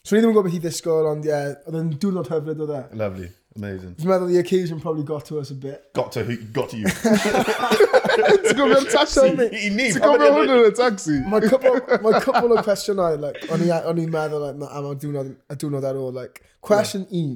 So 0.00 0.16
ni 0.16 0.22
ddim 0.22 0.30
yn 0.30 0.34
gwybod 0.34 0.46
beth 0.48 0.56
i 0.56 0.62
ddisgwyl, 0.64 1.06
ond 1.10 1.26
ie, 1.26 1.28
yeah, 1.28 1.50
oedd 1.68 1.76
yn 1.76 1.88
diwrnod 2.00 2.28
hyfryd 2.32 2.60
oedd 2.64 2.70
e. 2.72 2.78
Lovely, 2.96 3.26
amazing. 3.58 3.92
Dwi'n 3.98 4.08
meddwl 4.08 4.30
the 4.32 4.38
occasion 4.40 4.80
probably 4.80 5.04
got 5.04 5.26
to 5.28 5.36
us 5.38 5.50
a 5.52 5.56
bit. 5.60 5.90
Got 5.98 6.12
to, 6.16 6.24
got 6.56 6.70
to 6.72 6.78
you. 6.80 6.88
Ti'n 6.88 8.56
gwybod 8.56 8.78
am 8.78 8.86
Tasha 8.88 9.26
hynny? 9.26 9.48
I 9.52 9.68
ni. 9.74 9.90
Ti'n 9.92 10.00
gwybod 10.00 10.24
hwn 10.38 10.52
yn 10.54 10.62
y 10.64 10.72
taxi? 10.78 11.18
Mae 11.28 11.44
cwbl 11.52 12.56
o 12.56 12.64
cwestiynau, 12.64 13.20
like, 13.20 13.44
o'n 13.52 13.66
i'n 14.00 14.10
meddwl 14.14 14.46
like, 14.46 14.70
am 14.72 14.88
y 14.88 14.96
diwrnod, 15.04 15.34
y 15.36 15.60
diwrnod 15.60 15.88
ar 15.90 16.00
ôl. 16.00 16.14
Like, 16.16 16.40
question 16.64 17.04
yeah. 17.04 17.20
un, 17.20 17.34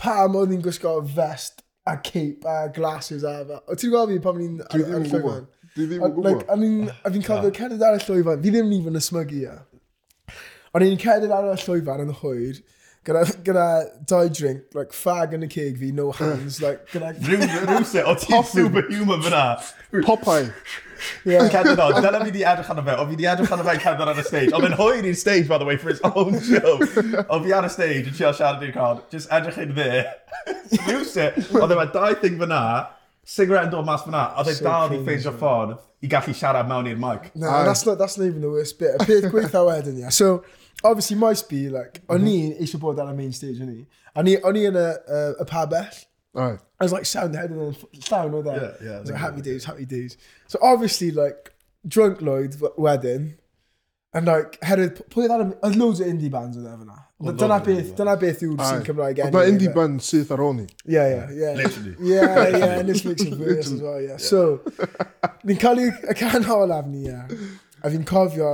pam 0.00 0.40
oedd 0.40 0.54
ni'n 0.54 0.64
gwisgo 0.64 0.96
vest 1.04 1.60
a 1.84 1.98
cape 2.00 2.48
a 2.48 2.70
glasses 2.72 3.28
a 3.28 3.42
fe? 3.44 3.60
O 3.68 3.76
ti'n 3.76 3.92
gweld 3.92 4.14
fi 4.14 4.22
pam 4.24 4.40
ni'n... 4.40 4.62
Dwi 4.72 4.86
ddim 4.86 5.02
yn 5.02 5.10
gwybod. 5.12 5.50
Dwi 5.76 5.90
ddim 5.90 6.08
yn 6.08 6.16
gwybod. 6.16 6.48
A 6.48 7.12
fi'n 7.12 7.26
cofio 7.28 7.52
cerdded 7.60 7.84
ar 7.84 8.00
y 8.00 8.04
llwyfan, 8.06 8.40
fi 8.40 8.54
ddim 8.56 8.72
yn 8.72 8.78
even 8.80 8.96
ysmygu, 9.04 9.36
ia. 9.44 9.52
E. 9.52 9.58
Yeah. 9.60 9.66
O'n 10.70 10.86
i'n 10.86 11.00
cedyd 11.02 11.32
ar 11.34 11.48
y 11.50 11.56
llwyfan 11.64 12.04
yn 12.04 12.12
y 12.12 12.18
hwyr, 12.20 12.60
gyda, 13.06 13.24
gyda 13.46 13.64
doi 14.06 14.28
drink, 14.28 14.68
like, 14.76 14.94
fag 14.94 15.34
yn 15.34 15.46
y 15.46 15.50
ceg 15.50 15.80
fi, 15.80 15.90
no 15.96 16.10
hands, 16.14 16.60
like, 16.64 16.84
gyda... 16.92 17.10
Rwse, 17.66 18.04
o 18.06 18.14
ti'n 18.20 18.46
superhuman 18.52 19.24
fyna. 19.24 19.42
Popeye. 20.06 20.52
Yeah. 21.24 21.48
Cedyn 21.48 21.80
o, 21.80 21.88
dyna 21.96 22.20
fi 22.22 22.30
di 22.34 22.44
edrych 22.44 22.70
arno 22.70 22.84
fe, 22.86 22.94
o 23.00 23.06
fi 23.08 23.16
di 23.16 23.26
edrych 23.32 23.50
arno 23.56 23.64
fe 23.66 23.76
cedyn 23.82 24.12
ar 24.12 24.20
y 24.20 24.26
stage. 24.28 24.52
O 24.54 24.60
fe'n 24.62 24.78
hwyr 24.78 25.10
i'r 25.10 25.18
stage, 25.18 25.48
by 25.48 25.58
the 25.58 25.66
way, 25.66 25.80
for 25.80 25.90
his 25.90 26.00
own 26.06 26.38
show. 26.44 26.76
O 27.26 27.40
fi 27.42 27.56
ar 27.56 27.66
y 27.66 27.72
stage 27.72 28.12
yn 28.12 28.16
siarad 28.20 28.38
siarad 28.38 28.64
i'r 28.68 28.74
crowd, 28.76 29.02
just 29.10 29.32
edrych 29.34 29.58
i'n 29.64 29.74
dde. 29.74 30.04
Rwse, 30.86 31.30
o 31.56 31.64
ddim 31.64 31.82
a 31.82 31.88
dau 31.90 32.14
thing 32.20 32.38
fyna, 32.40 32.62
cigarette 33.26 33.70
yn 33.70 33.74
dod 33.74 33.88
mas 33.88 34.04
fyna, 34.06 34.28
oedd 34.38 34.52
e 34.52 34.56
dal 34.62 34.94
i 34.94 35.02
ffeidio 35.02 35.34
ffordd 35.40 35.78
i 36.04 36.08
gallu 36.14 36.36
siarad 36.36 36.68
mewn 36.68 36.92
i'r 36.92 37.00
mic. 37.00 37.30
No, 37.34 37.50
that's 37.64 37.86
not, 37.88 37.98
that's 37.98 38.18
not 38.20 38.28
even 38.28 38.44
the 38.44 38.52
worst 38.52 38.78
bit. 38.78 39.00
Y 39.00 39.08
peth 39.08 39.30
gweitha 39.32 39.64
wedyn, 39.66 39.98
yeah. 40.04 40.12
So, 40.14 40.44
obviously 40.84 41.16
my 41.16 41.32
speed, 41.34 41.70
like, 41.72 42.02
o'n 42.08 42.22
mhm. 42.22 42.28
i 42.28 42.64
eisiau 42.64 42.80
bod 42.80 43.00
ar 43.02 43.12
y 43.12 43.16
main 43.16 43.32
stage, 43.36 43.60
o'n 43.60 43.72
i. 43.74 43.80
O'n 44.16 44.30
i, 44.30 44.36
o'n 44.46 44.58
i 44.58 44.64
yn 44.70 44.78
y, 44.80 44.86
y, 44.86 45.20
y 45.40 45.48
pabell. 45.50 46.00
All 46.34 46.52
right. 46.52 46.60
I 46.78 46.84
was 46.84 46.92
like 46.92 47.06
sound 47.06 47.34
head 47.34 47.50
and 47.50 47.60
then 47.60 48.02
llawn 48.08 48.34
o 48.34 48.42
there. 48.42 48.60
Yeah, 48.62 48.86
yeah. 48.86 48.96
I 48.96 49.00
was 49.00 49.10
like, 49.10 49.20
happy 49.20 49.42
days, 49.42 49.64
happy 49.64 49.84
days. 49.84 50.16
So 50.48 50.58
obviously, 50.62 51.10
like, 51.10 51.52
drunk 51.86 52.22
Lloyd 52.22 52.54
wedyn, 52.78 53.34
And 54.12 54.26
like, 54.26 54.56
herwydd, 54.66 55.04
pwy 55.12 55.22
oedd 55.22 55.32
arall, 55.36 55.50
oedd 55.62 55.76
loads 55.78 56.00
o 56.02 56.06
indie 56.10 56.30
bands 56.32 56.56
oedd 56.58 56.66
efo 56.66 56.82
na. 56.82 56.96
Dyna 57.38 57.60
beth, 57.62 57.92
dyna 57.94 58.16
beth 58.18 58.40
yw'r 58.42 58.62
sy'n 58.66 58.80
Cymraeg 58.88 59.20
enw. 59.20 59.28
anyway, 59.28 59.50
indie 59.52 59.70
band 59.76 60.02
syth 60.02 60.32
ar 60.34 60.42
ôl 60.42 60.56
ni. 60.56 60.64
Yeah, 60.82 61.06
yeah, 61.12 61.28
yeah. 61.30 61.52
Literally. 61.60 61.94
Yeah, 62.10 62.48
yeah, 62.48 62.72
and 62.80 62.88
this 62.88 63.04
makes 63.04 63.22
it 63.22 63.38
worse 63.38 63.70
as 63.70 63.84
well, 63.84 64.00
yeah. 64.02 64.16
So, 64.18 64.40
ni'n 65.46 65.60
cael 65.62 65.84
y 65.84 66.16
can 66.18 66.42
hol 66.48 66.74
afni, 66.74 67.04
yeah. 67.06 67.30
A 67.84 67.92
fi'n 67.94 68.02
cofio, 68.08 68.50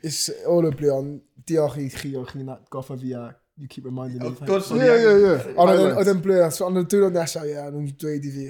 it's 0.00 0.30
all 0.48 0.64
o 0.64 0.72
blion, 0.72 1.18
diolch 1.46 1.78
i 1.80 1.88
chi 1.92 2.16
o'ch 2.18 2.34
chi'n 2.34 2.50
goffa 2.72 2.98
fi 3.00 3.14
a 3.18 3.28
you 3.60 3.68
keep 3.68 3.84
reminding 3.84 4.22
me. 4.22 4.28
Of 4.28 4.44
course. 4.46 4.70
Yeah, 4.70 4.96
yeah, 4.96 5.16
yeah. 5.18 5.60
Ond 5.60 5.70
Oedd 6.00 6.10
yn 6.14 6.20
blur, 6.24 6.48
so 6.54 6.66
ond 6.66 6.80
y 6.80 6.84
diwrnod 6.88 7.16
nesaf, 7.18 7.44
ie, 7.44 7.58
ond 7.60 7.76
yn 7.82 7.88
dweud 8.00 8.26
i 8.26 8.34
fi. 8.36 8.46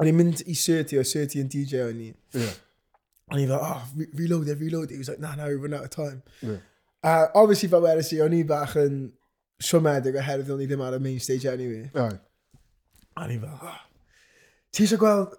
Ond 0.00 0.10
i'n 0.10 0.16
mynd 0.16 0.42
i 0.46 0.54
Surti, 0.56 0.98
o 1.00 1.04
Surti 1.04 1.42
yn 1.42 1.50
DJ 1.50 1.82
o'n 1.88 2.02
i. 2.06 2.10
Yeah. 2.36 2.52
And 3.30 3.40
he 3.40 3.46
like, 3.46 3.62
oh, 3.62 3.82
re 3.96 4.06
reload 4.18 4.48
it, 4.48 4.58
reload 4.58 4.90
it. 4.90 4.94
He 4.94 4.98
was 4.98 5.08
like, 5.08 5.20
nah, 5.20 5.34
nah, 5.34 5.48
we 5.48 5.54
run 5.54 5.74
out 5.74 5.84
of 5.84 5.90
time. 5.90 6.22
Yeah. 6.42 6.62
Uh, 7.02 7.26
obviously, 7.34 7.68
fel 7.72 7.82
wedys 7.82 8.12
i, 8.14 8.20
o'n 8.22 8.36
i 8.36 8.42
bach 8.46 8.76
yn 8.78 9.00
siomedig 9.62 10.18
oherwydd 10.20 10.52
o'n 10.54 10.62
i 10.62 10.68
ddim 10.70 10.82
ar 10.86 10.98
y 10.98 11.02
main 11.02 11.18
stage 11.22 11.50
anyway. 11.50 11.90
Right. 11.94 12.20
A 13.18 13.26
ni 13.26 13.38
fel, 13.42 13.56
oh, 13.66 13.80
ti 14.70 14.86
eisiau 14.86 15.02
gweld... 15.02 15.34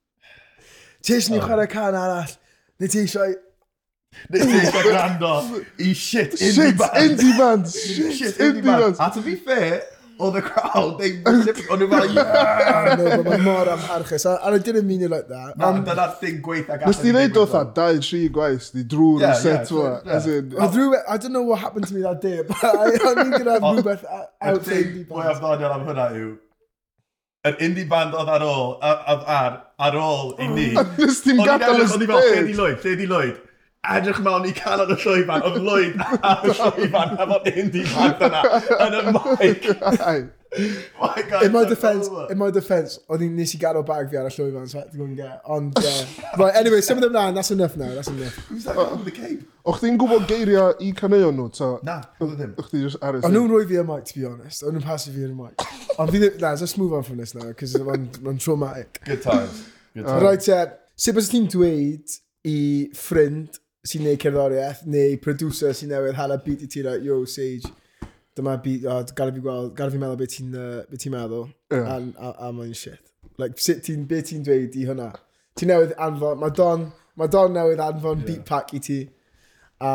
ti 1.04 1.14
eisiau 1.14 1.36
ni 1.36 1.42
chwarae 1.44 1.70
can 1.70 1.98
arall? 1.98 2.34
Neu 2.80 2.90
ti 2.90 3.04
eisiau 3.04 3.38
Neu 4.30 4.42
ti'n 4.42 4.82
gwrando 4.84 5.30
i 5.78 5.92
shit 5.94 6.34
indie 6.34 6.52
Shit, 6.52 6.76
band. 6.78 6.98
indie 7.04 7.38
band. 7.38 7.70
Shit, 7.70 8.38
indie 8.38 8.64
band. 8.64 8.96
A 8.98 9.10
to 9.14 9.22
be 9.22 9.36
fair, 9.36 9.82
oedd 10.20 10.36
y 10.36 10.42
crowd, 10.44 10.98
they 10.98 11.12
flipped 11.22 11.70
on 11.70 11.80
nhw 11.80 11.88
fel, 11.90 12.10
yeah. 12.14 12.34
Ah, 12.72 12.96
no, 12.98 13.06
but 13.16 13.30
mae'n 13.30 13.44
mor 13.46 13.70
amharchus. 13.72 14.26
And 14.28 14.54
I 14.54 14.58
didn't 14.58 14.86
mean 14.86 15.02
it 15.06 15.10
like 15.10 15.28
that. 15.28 15.56
Na, 15.56 15.70
um, 15.70 15.80
dyna'r 15.86 16.18
thing 16.20 16.42
gweitha 16.44 16.76
gallwn. 16.76 16.92
Nes 16.92 17.00
ti 17.04 17.14
neud 17.16 17.40
oedd 17.42 17.56
a 17.56 17.64
dau, 17.78 18.02
tri 18.06 18.22
gwaith, 18.36 18.68
di 18.76 18.84
drwy'r 18.94 19.24
yeah, 19.24 19.34
set 19.40 19.72
yeah, 19.72 19.98
yeah. 20.04 20.16
As 20.18 20.28
in, 20.34 20.54
I, 20.58 20.70
drew 20.74 20.94
I 20.96 21.16
don't 21.16 21.32
know 21.32 21.46
what 21.48 21.62
happened 21.64 21.88
to 21.88 21.94
me 21.96 22.04
that 22.06 22.20
day, 22.20 22.42
but 22.48 22.62
I, 22.62 22.92
I 22.92 23.24
need 23.24 23.38
to 23.38 23.50
have 23.54 23.62
rhywbeth 23.64 24.06
out 24.12 24.64
the 24.68 24.78
indie 24.82 25.04
band. 25.08 25.16
Mwy 25.16 25.34
amdaniol 25.34 25.76
am 25.78 25.86
hwnna 25.88 26.08
yw, 26.20 26.32
yr 27.50 27.62
indie 27.68 27.86
band 27.94 28.18
oedd 28.18 28.34
ar 28.36 28.44
ôl, 28.46 28.74
ar, 28.84 29.22
ar, 29.38 29.60
ar 29.88 30.02
ôl 30.02 30.34
i 30.42 30.50
ni. 30.50 30.72
Nes 31.00 31.22
ti'n 31.24 31.40
gadael 31.40 31.86
y 31.86 31.88
stage. 31.94 32.02
Oedd 32.02 32.04
i 32.04 32.12
fel, 32.12 32.28
lle 32.34 32.50
di 32.50 32.58
Lloyd, 32.60 32.84
lle 32.84 32.98
di 33.00 33.08
Lloyd? 33.14 33.46
edrych 33.88 34.20
mewn 34.20 34.44
i 34.44 34.52
canol 34.52 34.90
y 34.92 34.96
llwyfan, 35.00 35.44
oedd 35.46 35.62
Lwyd 35.64 36.02
ar 36.20 36.44
y 36.44 36.52
llwyfan 36.58 37.14
efo'r 37.16 37.48
indie 37.54 37.86
band 37.88 38.20
yna 38.26 38.42
yn 38.84 38.98
y 38.98 39.14
mic. 39.14 39.70
my 41.00 41.22
God, 41.30 41.44
in 41.44 41.52
my 41.52 41.64
defence, 41.64 42.08
in 42.28 42.36
my 42.36 42.50
defence, 42.50 42.98
o'n 43.08 43.22
i'n 43.24 43.38
nes 43.38 43.54
i 43.56 43.60
gadw 43.62 43.80
bag 43.86 44.10
fi 44.10 44.18
ar 44.20 44.28
y 44.28 44.34
llwyfan, 44.34 44.68
so 44.68 44.78
I 44.78 44.82
had 44.82 44.90
to 44.92 44.98
go 44.98 45.06
and 45.06 45.16
get 45.16 45.40
Ond, 45.46 45.78
uh, 45.78 46.04
right, 46.42 46.56
anyway, 46.60 46.82
symud 46.84 47.06
ymlaen, 47.08 47.38
that's 47.38 47.52
enough 47.56 47.78
now, 47.80 47.88
that's 47.94 48.12
enough. 48.12 48.36
Who's 48.50 48.64
that 48.68 48.76
guy 48.76 48.90
with 48.92 49.06
the 49.08 49.14
cape? 49.16 49.46
O'ch 49.64 49.80
ti'n 49.80 49.96
gwybod 50.00 50.28
geiriau 50.28 50.74
i 50.82 50.90
caneuon 51.00 51.38
nhw, 51.40 51.48
ta? 51.56 51.70
Na, 51.86 51.96
oedd 52.20 52.34
e 52.34 52.38
ddim. 52.42 52.52
O'ch 52.60 52.68
ti'n 52.74 52.84
just 52.84 53.00
aros? 53.00 53.24
O'n 53.24 53.36
nhw'n 53.36 53.48
rhoi 53.54 53.64
fi 53.70 53.80
y 53.80 53.86
mic, 53.94 54.04
to 54.10 54.18
be 54.18 54.26
honest. 54.28 54.66
O'n 54.66 54.76
nhw'n 54.76 54.84
pasu 54.84 55.14
fi 55.14 55.24
y 55.24 55.32
mic. 55.32 55.64
Ond 55.96 56.12
fi 56.12 56.20
ddim, 56.20 56.36
na, 56.42 56.52
let's 56.52 56.76
move 56.76 56.98
on 56.98 57.06
from 57.06 57.22
this 57.22 57.32
now, 57.38 57.48
because 57.48 57.78
mae'n 57.80 58.42
traumatic. 58.42 59.00
Good 59.08 59.22
times. 59.24 59.64
Good 59.94 60.04
times. 60.04 60.24
Right, 60.26 60.52
uh, 60.52 60.66
sut 61.00 61.16
bys 61.16 61.32
ti'n 61.32 61.48
dweud 61.52 62.20
i 62.50 62.58
ffrind 62.96 63.60
sy'n 63.90 64.06
neud 64.06 64.22
cerddoriaeth, 64.22 64.84
neu 64.86 65.18
producer 65.24 65.74
sy'n 65.76 65.90
newydd 65.94 66.18
hala 66.18 66.38
beat 66.44 66.62
i 66.64 66.70
ti, 66.70 66.82
like, 66.86 67.02
yo, 67.06 67.22
Sage, 67.28 67.70
dyma 68.36 68.56
beat, 68.62 68.84
o, 68.86 68.98
oh, 68.98 69.06
gael 69.16 69.32
fi 69.34 69.44
gweld, 69.44 69.72
gael 69.78 69.92
fi 69.92 70.00
meddwl 70.00 70.18
beth 70.20 70.34
ti'n 70.36 70.56
uh, 70.56 70.82
be 70.90 71.00
ti 71.00 71.12
meddwl, 71.12 71.48
yeah. 71.72 71.94
a, 71.96 72.26
a, 72.28 72.34
a 72.48 72.50
mae'n 72.54 72.74
shit. 72.76 73.00
Like, 73.40 73.58
sut 73.58 73.82
ti'n, 73.86 74.04
beth 74.10 74.30
ti'n 74.30 74.44
dweud 74.46 74.76
i 74.78 74.86
hwnna? 74.88 75.08
Ti'n 75.58 75.72
newydd 75.72 75.96
anfon, 76.06 76.38
mae 76.42 76.54
Don, 76.56 76.90
mae 77.18 77.32
Don 77.32 77.56
newydd 77.56 77.82
anfon 77.84 78.22
yeah. 78.22 78.28
beat 78.28 78.44
pack 78.48 78.74
i 78.76 78.82
ti, 78.86 79.00
a 79.80 79.92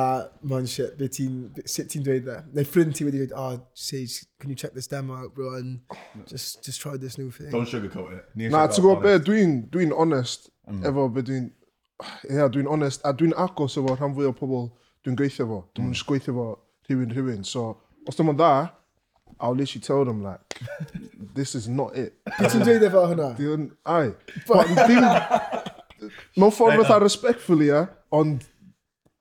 mae'n 0.50 0.68
shit, 0.70 0.98
beth 1.00 1.16
ti'n, 1.16 1.40
sut 1.64 1.92
ti'n 1.94 2.06
dweud 2.06 2.26
dde? 2.28 2.40
Neu 2.58 2.68
ffrind 2.68 2.98
ti 2.98 3.08
wedi 3.08 3.24
dweud, 3.24 3.36
oh, 3.40 3.62
Sage, 3.88 4.26
can 4.42 4.52
you 4.52 4.60
check 4.60 4.76
this 4.76 4.92
demo 4.92 5.16
out, 5.16 5.34
bro, 5.36 5.56
and 5.56 5.80
just, 6.28 6.64
just 6.66 6.82
try 6.82 6.98
this 6.98 7.18
new 7.22 7.32
thing. 7.32 7.52
Don't 7.56 7.70
sugarcoat 7.70 8.18
it. 8.20 8.50
Na, 8.50 8.66
ti'n 8.68 8.84
gwybod 8.84 9.06
be, 9.06 9.20
dwi'n, 9.30 9.62
dwi'n 9.72 9.96
honest, 9.96 10.50
mm. 10.68 10.84
efo 10.92 11.08
be 11.16 11.24
dwi'n, 11.30 11.54
Ie, 12.04 12.36
yeah, 12.36 12.50
dwi'n 12.52 12.68
onest, 12.68 13.04
a 13.08 13.14
dwi'n 13.16 13.36
agos 13.40 13.78
efo 13.80 13.96
rhan 13.96 14.16
fwy 14.16 14.28
o 14.28 14.34
pobl 14.36 14.66
dwi'n 15.06 15.16
gweithio 15.20 15.46
efo. 15.46 15.60
Dwi'n 15.78 15.92
mm. 15.94 16.02
gweithio 16.10 16.34
efo 16.34 16.48
rhywun 16.90 17.14
rhywun. 17.16 17.46
So, 17.48 17.70
os 18.08 18.20
dwi'n 18.20 18.36
dda, 18.36 18.50
I'll 19.40 19.56
literally 19.56 19.82
tell 19.82 20.06
them, 20.06 20.24
like, 20.24 20.60
this 21.36 21.56
is 21.56 21.68
not 21.68 21.96
it. 21.96 22.18
Beth 22.26 22.52
ti'n 22.52 22.66
dweud 22.66 22.84
efo 22.90 23.06
hwnna? 23.12 23.30
Dwi'n, 23.40 23.70
ai. 23.88 24.12
Mewn 26.36 26.54
ffordd 26.54 26.84
fatha 26.84 27.00
respectfully, 27.04 27.72
ia, 27.72 27.86
ond 28.12 28.44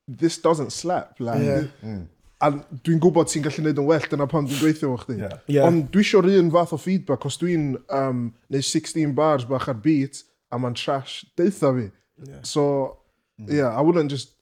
this 0.07 0.37
doesn't 0.43 0.75
slap. 0.75 1.15
Like, 1.19 1.41
yeah. 1.43 1.71
mm. 1.83 2.05
A 2.43 2.51
dwi'n 2.83 2.99
gwybod 3.01 3.31
ti'n 3.31 3.43
gallu 3.45 3.63
gwneud 3.63 3.79
yn 3.81 3.87
well, 3.87 4.07
dyna 4.11 4.27
pam 4.29 4.47
dwi'n 4.47 4.59
gweithio 4.61 4.91
efo 4.91 5.03
chdi. 5.05 5.21
Yeah. 5.23 5.37
Yeah. 5.47 5.67
Ond 5.71 5.87
dwi 5.95 6.03
eisiau 6.03 6.23
rhywun 6.25 6.51
fath 6.53 6.75
o 6.75 6.79
feedback, 6.79 7.23
os 7.27 7.39
dwi'n 7.39 7.75
um, 7.87 8.25
neu 8.51 8.63
16 8.63 9.15
bars 9.15 9.47
bach 9.47 9.69
ar 9.71 9.79
beat, 9.79 10.25
a 10.51 10.59
mae'n 10.59 10.75
trash, 10.77 11.23
deitha 11.39 11.71
fi. 11.75 11.87
Yeah. 12.23 12.39
So, 12.43 12.99
mm-hmm. 13.41 13.55
yeah, 13.55 13.75
I 13.75 13.81
wouldn't 13.81 14.09
just... 14.09 14.33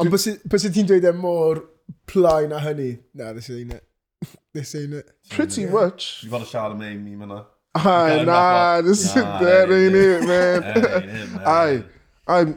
Ond 0.00 0.10
bys 0.10 0.24
ti'n 0.24 0.88
dweud 0.88 1.04
e 1.04 1.12
mor 1.12 1.64
plai 2.08 2.48
na 2.48 2.60
hynny? 2.64 2.98
Na, 3.14 3.32
this 3.36 3.50
ain't 3.50 3.74
it. 3.74 3.84
This 4.52 4.74
ain't 4.74 4.94
it. 4.94 5.10
Pretty 5.30 5.66
much. 5.66 6.22
You've 6.22 6.32
got 6.32 6.42
a 6.42 6.46
Charlemagne 6.46 7.04
meme 7.04 7.28
yna. 7.28 7.44
Aye, 7.74 8.24
nah, 8.24 8.80
this 8.80 9.04
is, 9.04 9.14
nah, 9.14 9.38
that 9.42 9.70
ain't 9.70 9.94
it, 9.94 10.26
man. 10.26 11.40
Aye, 11.46 11.84
aye. 12.26 12.54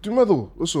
Dwi'n 0.00 0.16
meddwl, 0.16 0.46
os. 0.64 0.74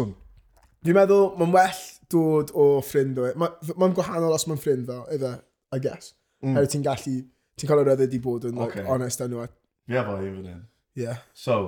Dwi'n 0.84 0.96
meddwl, 0.96 1.26
mae'n 1.36 1.52
well 1.52 1.82
dod 2.14 2.54
o 2.56 2.68
ffrind 2.86 3.20
o 3.20 3.28
e. 3.28 3.34
Mae'n 3.36 3.76
ma 3.82 3.90
gwahanol 3.98 4.32
os 4.32 4.48
mae'n 4.48 4.62
ffrind 4.62 4.88
fel, 4.88 5.04
iddo, 5.12 5.34
I 5.76 5.82
guess. 5.84 6.14
Mm. 6.40 6.56
Hefyd 6.56 6.72
ti'n 6.72 6.86
gallu, 6.88 7.16
ti'n 7.60 7.70
cael 7.70 7.82
y 7.82 7.86
ryddid 7.90 8.16
i 8.16 8.22
bod 8.24 8.48
yn 8.48 8.56
like, 8.56 8.78
okay. 8.78 8.88
honest 8.88 9.20
â 9.20 9.28
nhw. 9.28 9.44
Ie, 9.44 10.00
fo 10.00 10.16
i 10.16 10.30
fan 10.30 10.48
hyn. 10.48 10.62
Yeah. 10.96 11.20
So, 11.36 11.58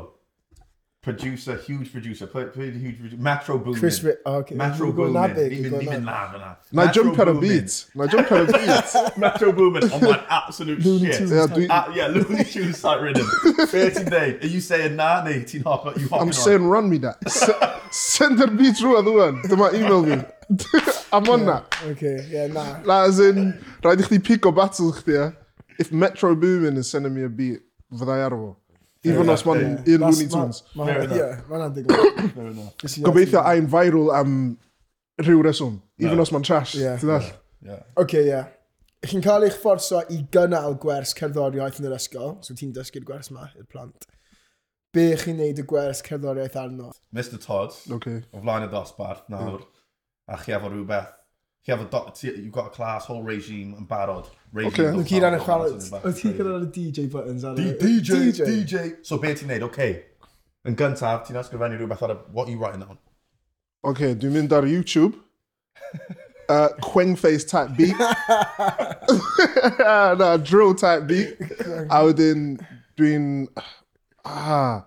producer, 1.06 1.56
huge 1.56 1.92
producer, 1.92 2.26
play, 2.26 2.46
play 2.46 2.68
huge 2.72 2.98
producer, 2.98 3.22
Metro 3.22 3.58
Boomin. 3.58 3.78
Chris 3.78 4.02
Rick, 4.02 4.18
oh, 4.26 4.38
okay. 4.38 4.56
Metro 4.56 4.90
Boomin, 4.90 5.12
that 5.12 5.36
big, 5.36 5.52
even, 5.52 5.80
even 5.80 6.04
laugh 6.04 6.34
and 6.34 6.42
that. 6.42 6.60
Na 6.72 6.90
jump 6.90 7.16
ar 7.16 7.32
y 7.32 7.40
beat. 7.40 7.86
Na 7.94 8.08
jump 8.08 8.32
ar 8.32 8.44
y 8.44 8.46
beat. 8.46 9.16
Metro 9.16 9.52
Boomin, 9.52 9.84
on 9.92 10.00
like 10.00 10.24
absolute 10.30 10.84
Looney 10.84 11.12
shit. 11.12 11.28
Yeah, 11.28 11.46
dwi... 11.46 11.66
uh, 11.66 11.68
ah, 11.70 11.94
yeah, 11.94 12.08
Looney 12.08 12.42
Tunes 12.42 12.78
start 12.78 13.02
rhythm. 13.02 13.24
Fair 13.68 13.92
to 13.92 14.04
day. 14.04 14.36
Are 14.42 14.48
you 14.48 14.60
saying 14.60 14.96
na, 14.96 15.22
neu 15.22 15.44
ti'n 15.44 15.62
hop, 15.62 15.84
you 15.96 16.08
hopping 16.08 16.22
I'm 16.22 16.26
on? 16.26 16.32
saying 16.32 16.64
run 16.64 16.90
me 16.90 16.98
that. 16.98 17.22
Send 17.92 18.40
yr 18.40 18.50
beat 18.58 18.82
rhywun 18.82 19.06
ddwan. 19.06 19.40
Dyma 19.46 19.72
email 19.78 20.02
fi. 20.10 20.98
I'm 21.16 21.28
on 21.28 21.46
that. 21.46 21.80
Okay, 21.94 22.26
yeah, 22.28 22.48
na. 22.48 22.80
Na, 22.82 23.02
as 23.04 23.20
in, 23.20 23.54
rhaid 23.86 24.02
i 24.02 24.10
chdi 24.10 24.22
pick 24.24 24.44
o 24.44 24.50
battle 24.50 24.92
chdi, 24.92 25.34
If 25.78 25.92
Metro 25.92 26.34
Boomin 26.34 26.76
is 26.78 26.90
sending 26.90 27.14
me 27.14 27.22
a 27.22 27.28
beat, 27.28 27.60
fyddai 27.94 28.22
ar 28.26 28.40
fo. 28.42 28.56
Even 29.06 29.32
os 29.32 29.44
mae'n 29.46 29.64
un 29.78 30.04
Looney 30.04 30.28
Tunes. 30.32 30.62
Mae'n 30.76 31.64
andigon. 31.68 32.60
Gobeithio 33.06 33.42
a'n 33.42 33.70
viral 33.72 34.12
am 34.16 34.36
rhyw 35.22 35.42
reswm. 35.46 35.80
Even 36.02 36.22
os 36.22 36.32
ma'n 36.34 36.46
trash. 36.46 36.76
Oce, 38.02 38.22
ie. 38.22 38.42
Chi'n 39.06 39.22
cael 39.22 39.44
eich 39.46 39.56
fforso 39.60 40.00
i 40.10 40.22
gynnal 40.34 40.74
gwers 40.82 41.12
cerddoriaeth 41.14 41.78
yn 41.78 41.88
yr 41.90 41.94
ysgol, 41.98 42.38
so 42.42 42.56
ti'n 42.56 42.72
dysgu'r 42.74 43.04
gwers 43.06 43.30
yma 43.30 43.50
i'r 43.54 43.66
plant. 43.70 44.08
Be 44.96 45.10
chi'n 45.20 45.38
neud 45.38 45.60
y 45.62 45.66
gwers 45.68 46.00
cerddoriaeth 46.06 46.56
arno? 46.58 46.90
Mr 47.14 47.38
Todd, 47.42 47.76
okay. 47.92 48.22
o 48.32 48.40
flaen 48.42 48.66
y 48.66 48.70
dosbarth 48.72 49.28
nawr, 49.30 49.62
a 50.26 50.40
chi 50.40 50.56
efo 50.56 50.72
rhywbeth 50.72 51.12
chi 51.66 51.72
have 51.72 51.80
a 51.80 51.84
dot, 51.84 52.22
you've 52.22 52.52
got 52.52 52.66
a 52.66 52.70
class, 52.70 53.06
whole 53.06 53.24
regime 53.24 53.74
yn 53.74 53.88
barod. 53.88 54.28
Regime 54.52 54.70
Okay, 54.70 54.90
nhw 54.94 55.02
gyd 55.08 55.24
ar 55.26 55.34
y 55.34 55.38
chwarae. 55.42 55.70
Oedd 55.98 56.18
ti 56.20 56.30
gyda'r 56.30 56.66
DJ 56.70 57.08
buttons 57.10 57.42
ar 57.42 57.58
y... 57.58 57.72
DJ, 57.80 58.20
DJ, 58.28 58.46
DJ. 58.46 58.82
So 59.02 59.18
be 59.18 59.32
ti'n 59.34 59.50
neud, 59.50 59.64
okay. 59.66 60.04
Yn 60.66 60.76
gyntaf, 60.78 61.24
ti'n 61.26 61.40
ysgrifennu 61.40 61.80
rhywbeth 61.80 62.04
ar 62.06 62.12
y... 62.14 62.16
What 62.30 62.46
are 62.46 62.54
you 62.54 62.60
writing 62.62 62.84
down? 62.84 63.00
Okay, 63.82 64.14
dwi'n 64.14 64.38
mynd 64.38 64.54
ar 64.54 64.68
YouTube. 64.70 65.18
Uh, 66.46 66.70
Queng 66.86 67.16
face 67.18 67.42
type 67.50 67.74
beat. 67.74 67.98
na, 70.22 70.36
drill 70.36 70.76
type 70.78 71.10
beat. 71.10 71.34
A 71.90 72.04
wedyn, 72.06 72.52
dwi'n... 72.94 73.26
Ah. 74.22 74.86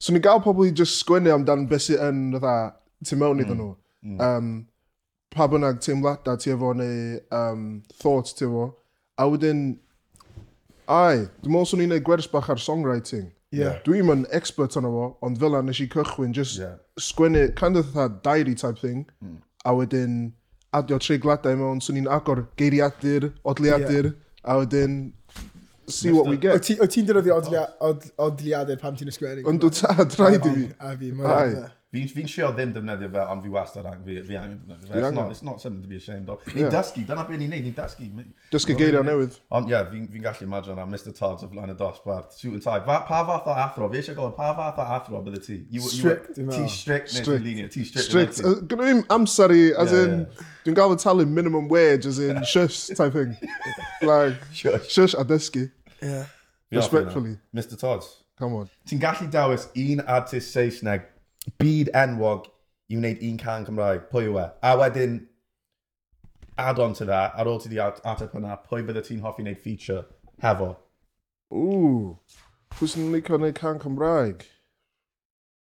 So 0.00 0.16
ni 0.16 0.24
gael 0.24 0.40
pobl 0.40 0.70
i 0.70 0.72
just 0.72 0.96
sgwynnu 1.02 1.36
amdan 1.36 1.68
beth 1.68 1.84
sy'n, 1.90 2.32
ti'n 2.40 3.20
mewn 3.20 3.44
iddyn 3.44 3.60
mm. 3.60 3.60
nhw. 3.60 3.76
Mm. 4.08 4.18
Um, 4.24 4.50
pa 5.34 5.48
bynnag 5.50 5.80
teimladau 5.84 6.38
ti 6.40 6.52
efo 6.54 6.72
neu 6.76 7.18
um, 7.34 7.82
thoughts 8.02 8.36
ti 8.36 8.46
efo. 8.46 8.70
A 9.18 9.26
wedyn, 9.28 9.64
ai, 10.86 11.26
dwi'n 11.42 11.54
meddwl 11.54 11.68
swn 11.72 11.84
i'n 11.84 11.92
neud 11.94 12.06
gwers 12.06 12.30
bach 12.30 12.50
ar 12.52 12.62
songwriting. 12.62 13.28
Yeah. 13.54 13.78
Dwi'n 13.84 14.12
yn 14.12 14.24
expert 14.36 14.76
yna 14.76 14.90
fo, 14.92 15.10
ond 15.24 15.38
fel 15.40 15.56
a 15.56 15.62
nes 15.64 15.80
i 15.80 15.88
cychwyn, 15.90 16.34
just 16.36 16.58
yeah. 16.60 16.76
sgwennu, 17.00 17.48
kind 17.56 17.80
of 17.80 17.94
that 17.94 18.20
diary 18.24 18.54
type 18.54 18.80
thing, 18.80 19.06
mm. 19.24 19.38
a 19.64 19.72
wedyn 19.76 20.18
adio 20.76 20.98
treigladau 21.00 21.56
mewn, 21.56 21.80
swn 21.84 22.02
i'n 22.02 22.10
agor 22.12 22.44
geiriadur, 22.60 23.30
odliadur, 23.48 24.12
yeah. 24.12 24.52
a 24.52 24.58
wedyn 24.60 25.00
see 25.88 26.12
what 26.12 26.28
we 26.28 26.36
get. 26.36 26.54
O 26.54 26.86
ti'n 26.86 27.08
defnyddio 27.08 27.40
odliadur 28.28 28.80
pam 28.80 28.96
ti'n 28.98 29.10
ysgwennu? 29.12 29.46
Ond 29.48 29.64
dwi'n 29.64 29.76
tad, 29.80 30.14
rhaid 30.20 30.44
i 30.44 30.54
fi. 30.54 30.68
A 30.76 30.94
fi, 31.00 31.12
mae'n 31.16 31.56
Fi'n 31.88 32.08
fi 32.12 32.20
trio 32.28 32.50
ddim 32.52 32.74
defnyddio 32.74 33.08
fe, 33.14 33.22
ond 33.32 33.40
fi 33.40 33.48
wastad 33.48 33.86
ang 33.88 34.02
fi, 34.04 34.18
fi 34.20 34.36
angen 34.36 34.58
defnyddio 34.60 34.90
fe. 34.90 34.98
It's 34.98 35.14
not, 35.16 35.30
it's 35.32 35.42
not 35.46 35.62
something 35.62 35.80
to 35.80 35.88
be 35.88 35.96
ashamed 35.96 36.28
of. 36.28 36.42
Ni'n 36.52 36.66
yeah. 36.66 36.74
dysgu, 36.74 37.04
dyna 37.08 37.22
beth 37.24 37.40
ni'n 37.40 37.54
neud, 37.54 37.64
ni'n 37.64 37.76
dysgu. 37.78 38.08
Dysgu 38.52 38.76
geiriau 38.76 39.06
newydd. 39.08 39.38
Ond 39.56 39.70
ie, 39.70 39.72
yeah, 39.72 39.86
fi'n 39.88 40.04
fi 40.12 40.20
gallu 40.26 40.44
imagine 40.44 40.84
am 40.84 40.92
Mr 40.92 41.16
Todd 41.16 41.46
o 41.46 41.48
flaen 41.48 41.72
y 41.72 41.78
dosbarth, 41.80 42.36
shoot 42.36 42.58
and 42.58 42.66
tie. 42.66 42.82
Fa, 42.84 42.98
pa 43.08 43.22
fath 43.30 43.48
o 43.48 43.56
athro, 43.64 43.88
fi 43.88 44.02
eisiau 44.02 44.18
gofyn, 44.20 44.36
pa 44.36 44.50
fath 44.60 44.84
o 44.84 44.88
athro 44.98 45.24
bydde 45.24 45.42
ti? 45.48 45.58
You, 45.72 45.88
strict, 45.88 46.36
you, 46.36 46.50
ti 46.52 46.68
strict, 46.76 47.08
strict. 47.16 47.32
ti'n 47.32 47.48
linear, 47.48 47.72
ti 47.72 47.88
strict. 47.88 48.36
Strict, 48.36 48.68
gynnu 48.68 48.92
i'm 48.92 49.04
amser 49.16 49.56
i, 49.56 49.64
as 49.80 49.96
yeah, 49.96 50.04
in, 50.04 50.46
dwi'n 50.68 50.76
gael 50.76 50.92
fy 50.92 51.02
talu 51.06 51.24
minimum 51.24 51.72
wage, 51.72 52.04
as 52.12 52.20
in, 52.20 52.44
shush 52.52 52.90
type 52.92 53.16
thing. 53.16 53.32
like, 54.04 54.36
shush, 54.52 54.92
shush 54.92 55.16
a 55.16 55.24
dysgu. 55.24 55.70
Yeah. 56.02 56.26
Respectfully. 56.70 57.38
Mr 57.56 57.80
Todd. 57.80 58.04
Come 58.36 58.60
on. 58.60 58.74
Ti'n 58.84 59.00
gallu 59.00 59.32
dawis 59.32 59.70
un 59.74 60.04
artist 60.04 60.52
Saesneg 60.52 61.14
byd 61.60 61.90
enwog 61.96 62.46
i 62.88 62.98
wneud 62.98 63.24
un 63.24 63.40
can 63.40 63.66
Cymraeg, 63.68 64.06
pwy 64.12 64.28
yw 64.28 64.38
e? 64.42 64.46
A 64.64 64.74
wedyn, 64.80 65.18
add 66.58 66.80
on 66.82 66.94
to 66.98 67.06
that, 67.08 67.34
ar 67.38 67.50
ôl 67.50 67.60
ti 67.62 67.72
di 67.72 67.80
ateb 67.80 68.32
hwnna, 68.34 68.58
pwy 68.68 68.84
bydde 68.86 69.04
ti'n 69.06 69.24
hoffi 69.24 69.44
wneud 69.44 69.60
feature 69.64 70.04
hefo? 70.44 70.72
Ww, 71.54 72.14
pwy 72.76 72.90
sy'n 72.92 73.12
licio 73.14 73.38
wneud 73.38 73.58
can 73.58 73.82
Cymraeg? 73.82 74.46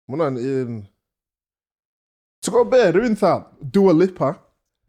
Mae 0.07 0.17
hwnna'n 0.17 0.41
un... 0.41 0.81
Ti'n 2.41 2.55
gwybod 2.55 2.73
be, 2.73 2.83
rhywun 2.89 3.17
tha, 3.21 3.35
Dua 3.61 3.93
Lipa. 3.93 4.33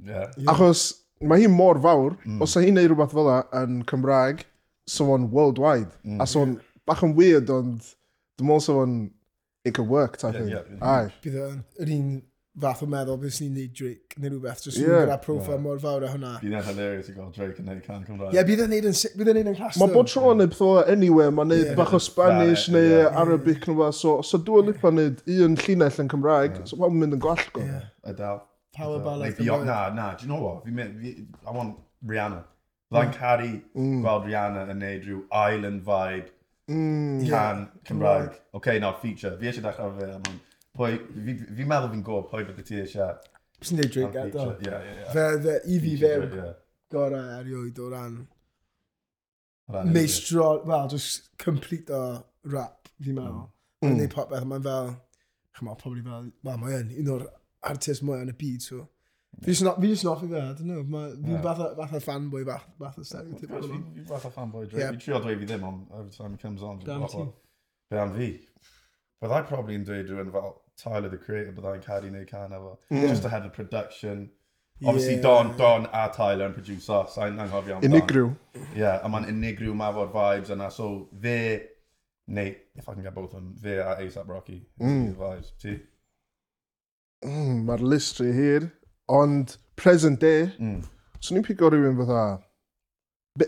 Yeah. 0.02 0.30
Achos 0.48 0.86
mae 1.22 1.44
hi 1.44 1.48
mor 1.52 1.78
fawr, 1.82 2.16
mm. 2.24 2.40
os 2.42 2.56
a 2.56 2.62
hi'n 2.64 2.78
neud 2.78 2.90
rhywbeth 2.90 3.14
fel 3.14 3.30
yn 3.60 3.82
Cymraeg, 3.88 4.46
so 4.88 5.12
on 5.14 5.28
worldwide. 5.30 5.92
Mm. 6.02 6.22
A 6.22 6.26
o'n 6.40 6.56
bach 6.88 7.02
yn 7.06 7.14
weird, 7.18 7.50
ond 7.52 7.92
dim 8.38 8.50
ond 8.50 8.70
o'n 8.72 8.96
it 9.64 9.74
could 9.74 9.88
work 9.88 10.16
type 10.16 10.34
yeah, 10.34 10.40
thing. 10.40 10.48
Yeah, 10.48 10.92
Aye. 10.92 11.08
Bydd 11.22 11.40
yr 11.40 11.96
un 11.96 12.12
fath 12.62 12.82
o 12.84 12.86
meddwl 12.92 13.16
beth 13.22 13.32
sy'n 13.38 13.54
neud 13.56 13.72
Drake 13.76 14.18
neu 14.20 14.28
rhywbeth, 14.34 14.64
jyst 14.66 14.80
yeah. 14.82 15.06
gyda 15.06 15.16
profil 15.24 15.60
mor 15.62 15.78
fawr 15.80 16.04
a 16.04 16.10
hwnna. 16.12 16.34
Bydd 16.42 16.56
e'n 16.58 16.66
hilarious 16.66 17.08
i 17.08 17.14
gael 17.16 17.30
Drake 17.36 17.62
yn 17.62 17.70
neud 17.70 17.80
can 17.86 18.02
Cymraeg. 18.04 18.34
Ie, 18.34 18.38
yeah, 18.38 18.46
bydd 18.48 18.64
e'n 18.66 18.74
neud 18.74 18.88
yn 18.90 18.98
bydd 19.16 19.32
e'n 19.32 19.38
neud 19.40 19.50
yn 19.54 19.58
rhastr. 19.60 19.80
Mae 19.80 19.94
bod 19.94 20.10
tro 20.12 20.34
yn 20.34 20.42
neud 20.42 20.52
pethau 20.52 20.82
anywhere, 20.94 21.32
mae'n 21.38 21.52
neud 21.54 21.64
yeah. 21.70 21.78
bach 21.78 21.94
o 21.96 22.02
Spanish 22.02 22.66
yeah, 22.68 22.76
neu 22.76 22.92
yeah. 22.98 23.20
Arabic 23.22 23.68
neu 23.70 23.78
fath, 23.80 23.98
so, 24.02 24.18
so 24.26 24.40
dwi'n 24.50 24.68
lipa 24.68 24.92
neud 24.92 25.24
un 25.38 25.56
llinell 25.64 26.00
yn 26.04 26.12
Cymraeg, 26.12 26.60
so 26.68 26.80
mae'n 26.82 27.00
mynd 27.00 27.18
yn 27.18 27.24
gwall 27.24 27.46
go. 27.56 27.64
Yeah. 27.64 27.88
Adele. 28.12 28.42
Power 28.76 29.00
ballad. 29.04 29.40
Na, 29.40 29.88
na, 29.92 30.14
do 30.14 30.26
you 30.26 30.32
know 30.32 30.40
what? 30.40 30.64
I 30.66 31.56
want 31.56 31.76
Rihanna. 32.04 32.44
Fyddai'n 32.92 33.08
mm. 33.08 33.16
caru 33.16 33.50
mm. 33.72 33.98
gweld 34.04 34.28
Rihanna 34.28 34.68
yn 34.68 34.80
neud 34.82 35.04
rhyw 35.08 35.24
island 35.32 35.84
vibe 35.86 36.28
mm, 36.70 37.26
can 37.26 37.26
yeah, 37.26 37.66
Cymraeg. 37.88 38.28
Oce, 38.30 38.40
okay, 38.58 38.78
nawr, 38.82 38.98
feature. 39.02 39.36
Fi 39.40 39.50
eisiau 39.50 39.66
dechrau 39.66 39.94
fe 39.98 40.08
am 40.10 40.26
hwn. 40.28 40.40
Pwy, 40.78 40.98
fi'n 41.26 41.68
meddwl 41.68 41.90
fi'n 41.92 42.04
gwybod 42.06 42.28
pwy 42.30 42.46
bydd 42.48 42.68
ti 42.68 42.80
eisiau. 42.82 43.16
Bys 43.62 43.72
yn 43.72 43.80
dweud 43.80 43.96
drink 43.96 44.14
gada. 44.16 44.46
Ie, 44.52 44.70
ie, 44.70 44.94
ie. 44.94 45.08
Fe, 45.14 45.26
fe, 45.46 45.56
i 45.68 45.80
fi 45.82 45.96
fe, 46.00 46.12
gorau 46.92 47.34
erioed 47.38 47.82
o 47.82 47.90
ran... 47.92 48.20
Meistro, 49.88 50.48
well, 50.68 50.88
just 50.88 51.30
complete 51.40 51.92
o 51.94 52.02
rap, 52.52 52.90
fi'n 53.00 53.16
meddwl. 53.16 53.44
Mm. 53.46 53.86
Yn 53.86 53.94
mm. 53.94 54.00
neud 54.02 54.16
popeth, 54.16 54.48
mae'n 54.48 54.66
fel... 54.66 54.90
Chyma, 55.58 55.76
pobl 55.80 56.00
i 56.00 56.06
fel... 56.06 56.32
Wel, 56.48 56.58
mae'n 56.64 56.90
un 57.02 57.14
o'r 57.16 57.28
artist 57.70 58.04
mwy 58.06 58.24
yn 58.24 58.32
y 58.32 58.36
byd, 58.38 58.66
so... 58.66 58.86
Fi 59.42 59.54
sy'n 59.58 59.70
fi 59.80 59.94
sy'n 59.96 60.10
offi 60.12 60.28
fe, 60.30 60.40
I 60.44 60.52
dyn 60.58 60.68
nhw. 60.70 60.82
Fi'n 61.24 61.40
fath 61.42 61.94
o 61.96 62.00
fanboy 62.04 62.44
fath, 62.46 62.66
fath 62.78 62.98
o 63.00 63.06
stereotyp. 63.06 63.54
Fi'n 63.54 64.04
fath 64.10 64.26
o 64.28 64.32
fanboy, 64.34 64.66
dwi. 64.70 64.82
Fi'n 64.84 65.00
trio 65.02 65.22
dweud 65.24 65.40
fi 65.40 65.48
ddim, 65.48 65.64
ond 65.66 65.86
every 65.98 66.12
time 66.16 66.36
he 66.36 66.42
comes 66.42 66.62
on, 66.62 66.78
Be 66.84 66.92
am 66.92 67.06
ti? 67.08 67.24
be 67.90 67.98
am 67.98 68.12
fi. 68.18 68.28
Byddai 69.22 69.40
probably 69.48 69.78
yn 69.80 69.86
dweud 69.88 70.10
rhywun 70.12 70.30
fel 70.34 70.52
Tyler, 70.82 71.08
the 71.08 71.18
creator, 71.18 71.52
byddai'n 71.56 71.82
caru 71.84 72.10
neu 72.10 72.24
can 72.28 72.54
efo. 72.58 72.76
Just 72.90 73.24
ahead 73.24 73.44
of 73.46 73.52
production. 73.52 74.30
Obviously, 74.84 75.14
yeah. 75.16 75.22
Don, 75.22 75.56
Don 75.56 75.86
a 75.92 76.08
Tyler 76.14 76.48
yn 76.50 76.54
producer, 76.56 77.04
so 77.08 77.22
anghofio 77.22 77.76
am 77.76 77.82
Don. 77.84 77.90
Unigryw. 77.90 78.30
Yeah, 78.74 78.98
a 79.02 79.08
mae'n 79.12 79.28
unigryw 79.30 79.74
mafod 79.78 80.10
vibes 80.14 80.50
yna. 80.50 80.70
So, 80.74 81.08
fe, 81.22 81.36
neu, 82.26 82.54
if 82.74 82.88
I 82.88 82.94
can 82.94 83.02
get 83.04 83.14
both 83.14 83.34
of 83.34 83.40
them, 83.40 83.54
fe 83.62 83.76
a 83.78 83.94
ASAP 84.02 84.28
Rocky. 84.28 84.58
Mm. 84.80 85.14
Vibes, 85.20 85.52
ti? 85.62 85.76
Mm, 87.24 87.62
Mae'r 87.68 87.84
list 87.94 88.18
rhi 88.22 88.32
hir. 88.34 88.66
Ond 89.12 89.56
present 89.76 90.20
day, 90.20 90.46
mm. 90.56 90.80
so 91.20 91.34
ni'n 91.34 91.44
pigo 91.44 91.68
rhywun 91.72 91.98
fatha 92.00 92.24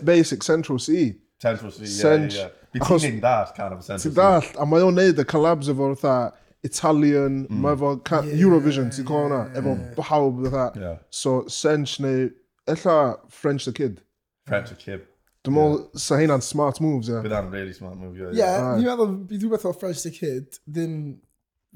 basic 0.04 0.42
Central 0.42 0.78
C. 0.78 1.14
Central 1.40 1.70
C, 1.70 1.84
ie, 1.84 1.88
Cent 1.88 2.36
ie. 2.36 2.46
Bydd 2.74 3.04
ti'n 3.04 3.20
dall, 3.22 3.52
can 3.56 3.72
of 3.72 3.84
Central 3.84 4.02
C. 4.02 4.08
Ti'n 4.10 4.16
dall, 4.18 4.48
a 4.60 4.66
mae 4.68 4.84
o'n 4.84 4.96
neud 4.98 5.20
y 5.20 5.26
collabs 5.28 5.70
efo 5.72 5.90
fatha 5.94 6.34
Italian, 6.64 7.44
mm. 7.46 7.64
mae 7.64 7.76
efo 7.76 7.94
yeah, 8.00 8.30
Eurovision, 8.40 8.92
ti'n 8.92 9.08
cofio 9.08 9.28
hwnna, 9.28 9.40
efo 9.60 9.74
bawb 9.98 10.44
fatha. 10.46 10.68
Yeah. 10.80 11.02
So 11.10 11.42
Sench 11.48 11.98
neu, 12.00 12.30
ella 12.66 12.98
French 13.28 13.68
the 13.68 13.72
Kid. 13.72 14.00
French 14.48 14.72
the 14.72 14.78
Kid. 14.80 15.04
Dwi'n 15.44 15.58
meddwl, 15.58 15.82
sa 16.00 16.16
hynna'n 16.16 16.40
smart 16.44 16.80
moves, 16.80 17.10
ie. 17.10 17.18
Yeah. 17.18 17.26
Bydd 17.26 17.52
really 17.52 17.76
smart 17.76 17.98
move, 18.00 18.16
ie. 18.16 18.30
Ie, 18.32 18.54
ni'n 18.80 18.88
meddwl, 18.88 19.18
bydd 19.28 19.44
rhywbeth 19.44 19.68
o 19.68 19.74
French 19.76 20.00
the 20.06 20.12
Kid, 20.14 20.56
ddim, 20.64 20.94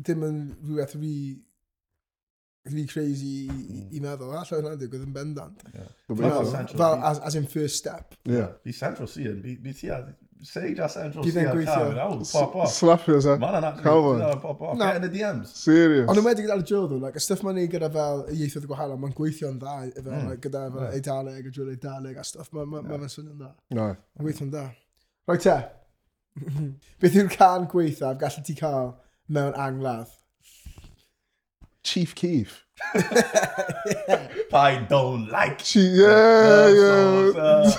ddim 0.00 0.24
yn 0.24 0.40
rhywbeth 0.62 0.96
rhi 0.96 1.18
rhy 2.72 2.86
crazy 2.90 3.34
i, 3.46 3.48
i 3.48 3.82
hmm. 3.82 4.06
meddwl. 4.06 4.32
Alla 4.32 4.46
hwnna'n 4.46 4.78
digwydd 4.80 5.04
yn 5.06 5.12
bendant. 5.16 5.66
Yeah. 5.74 5.90
Fel, 6.08 6.48
fel 6.72 7.04
as, 7.10 7.20
as 7.28 7.36
in 7.38 7.46
first 7.50 7.82
step. 7.82 8.16
Yeah. 8.24 8.56
Fi 8.64 8.74
Central 8.76 9.10
Sea 9.10 9.32
yn, 9.32 9.44
fi 9.44 9.76
ti 9.76 9.92
a 9.92 10.02
Sage 10.42 10.78
a 10.78 10.88
Central 10.88 11.24
Sea 11.24 11.46
a 11.50 11.52
cael 11.52 11.88
yn 11.90 11.98
awd, 11.98 12.20
pop 12.30 12.54
off. 12.54 12.70
Slapio 12.70 13.18
se, 13.20 13.34
Calvin. 13.82 14.20
Pop 14.38 14.60
off, 14.62 14.78
get 14.78 14.96
in 14.96 15.02
the 15.02 15.10
DMs. 15.10 15.54
Serious. 15.64 16.06
Ond 16.06 16.20
yn 16.20 16.26
wedi 16.28 16.44
gyda'r 16.44 16.62
Joe 16.62 16.84
ddw, 16.86 17.00
like, 17.02 17.18
y 17.18 17.24
stuff 17.24 17.42
ma'n 17.46 17.58
ei 17.58 17.70
gyda 17.72 17.88
fel 17.94 18.22
ieithoedd 18.30 18.68
gwahanol, 18.70 19.00
ma'n 19.02 19.16
gweithio'n 19.18 19.58
dda, 19.58 19.74
efo, 19.88 20.12
mm. 20.12 20.28
like, 20.30 20.44
gyda 20.44 20.62
fel. 20.68 20.84
Hmm. 20.84 20.94
Eidaleg, 20.94 21.48
a 21.50 21.54
drill 21.56 21.72
Eidaleg, 21.74 22.20
a 22.22 22.26
stuff, 22.28 22.52
ma'n 22.54 22.70
ma, 22.70 22.84
ma, 22.86 23.00
ma 23.02 23.10
swnio'n 23.10 23.34
dda. 23.40 23.50
No. 23.80 23.88
Ma'n 23.90 24.28
gweithio'n 24.28 24.54
dda. 24.54 24.64
Rwy'n 25.28 25.42
te, 25.42 25.58
beth 27.02 27.18
yw'r 27.18 27.34
can 27.34 27.66
gweithaf 27.72 28.22
gallu 28.22 28.46
ti 28.46 28.54
cael 28.62 28.94
mewn 29.34 29.58
angladd? 29.58 30.14
Chief 31.84 32.14
Keef. 32.14 32.64
I 34.52 34.84
don't 34.88 35.28
like 35.30 35.58
Chi, 35.58 35.80
yeah, 35.80 36.68
yeah. 36.68 37.72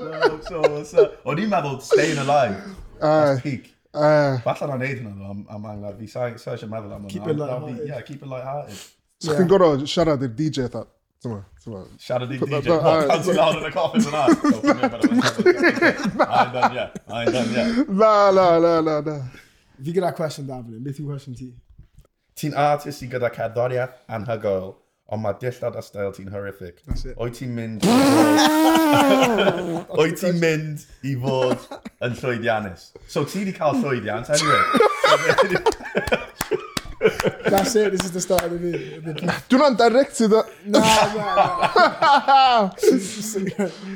O'n 0.00 1.38
i'n 1.40 1.50
meddwl 1.50 1.80
Staying 1.84 2.18
Alive. 2.22 2.56
Aye. 3.00 3.24
That's 3.24 3.40
peak. 3.44 3.74
Uh, 3.92 4.38
Falle 4.44 4.68
na'n 4.70 4.78
neud 4.84 5.00
hwnna 5.02 5.30
am, 5.32 5.40
am 5.50 5.64
anglad. 5.72 5.96
Fi 5.98 6.06
sa 6.12 6.28
sa 6.38 6.54
eisiau 6.54 6.70
meddwl 6.70 6.94
am 6.94 7.02
hwnna. 7.06 7.12
Keep 7.14 7.26
it 7.26 7.38
That'll 7.40 7.46
light-hearted. 7.66 7.82
be- 7.82 7.88
Yeah, 7.90 8.00
keep 8.06 8.22
it 8.22 8.28
light-hearted. 8.30 8.78
so 9.20 9.34
chi'n 9.36 9.48
gorau 9.50 9.72
siarad 9.94 10.22
i'r 10.26 10.34
DJ 10.38 10.68
tha. 10.72 10.84
Tyma, 11.20 11.40
tyma. 11.64 11.80
Siarad 12.00 12.30
i 12.30 12.38
But- 12.38 12.48
DJ. 12.48 12.68
but- 12.68 12.82
What, 12.84 13.04
uh, 13.04 13.08
cancel 13.14 13.34
down 13.34 13.56
in 13.56 13.62
the 13.62 13.72
coffin 13.74 14.00
and 14.04 14.14
that? 14.14 14.30
Forget 14.62 14.84
about 14.84 15.04
it. 15.04 15.10
I 16.30 16.44
ain't 16.44 16.52
done 16.54 16.74
yet. 16.78 16.90
I 17.08 17.22
ain't 17.24 17.32
done 17.32 17.50
yet. 17.52 17.88
Na, 17.88 18.30
na, 18.30 18.46
na, 18.58 18.80
na, 18.80 19.00
na. 19.00 19.16
Fi 19.84 19.92
gyda 19.96 20.12
cwestiwn 20.12 20.46
da 20.48 20.58
fan 20.60 20.74
hyn, 20.74 20.84
beth 20.84 20.98
yw 21.00 21.08
cwestiwn 21.08 21.36
ti? 21.38 21.48
Ti'n 22.40 22.56
artist 22.58 23.00
sy'n 23.00 23.10
gyda 23.12 23.30
cerddoriaeth 23.32 23.94
anhygoel, 24.12 24.74
ond 25.10 25.22
mae 25.24 25.38
dillad 25.40 25.78
a 25.80 25.82
stael 25.84 26.12
ti'n 26.16 26.28
horrific. 26.34 26.82
That's 26.84 27.06
it. 27.08 27.16
Oed 27.16 27.34
ti'n 27.38 27.54
mynd... 27.56 27.86
Oed 30.00 30.18
ti'n 30.20 30.36
mynd 30.42 30.84
i 31.08 31.16
fod 31.22 31.64
yn 32.04 32.18
llwyddiannus. 32.20 32.90
So 33.08 33.24
ti 33.24 33.40
wedi 33.44 33.56
cael 33.56 33.80
llwyddiant, 33.80 34.28
anyway. 34.36 34.62
That's 37.44 37.74
it. 37.76 37.92
This 37.92 38.04
is 38.04 38.12
the 38.12 38.20
start 38.20 38.44
of 38.44 38.50
the 38.52 38.58
video. 38.58 39.00
The 39.00 39.42
You're 39.48 39.60
not 39.60 39.78
directed 39.78 40.28
that. 40.28 40.46
Nah, 40.66 40.80
nah, 41.14 41.50
nah. 42.26 42.70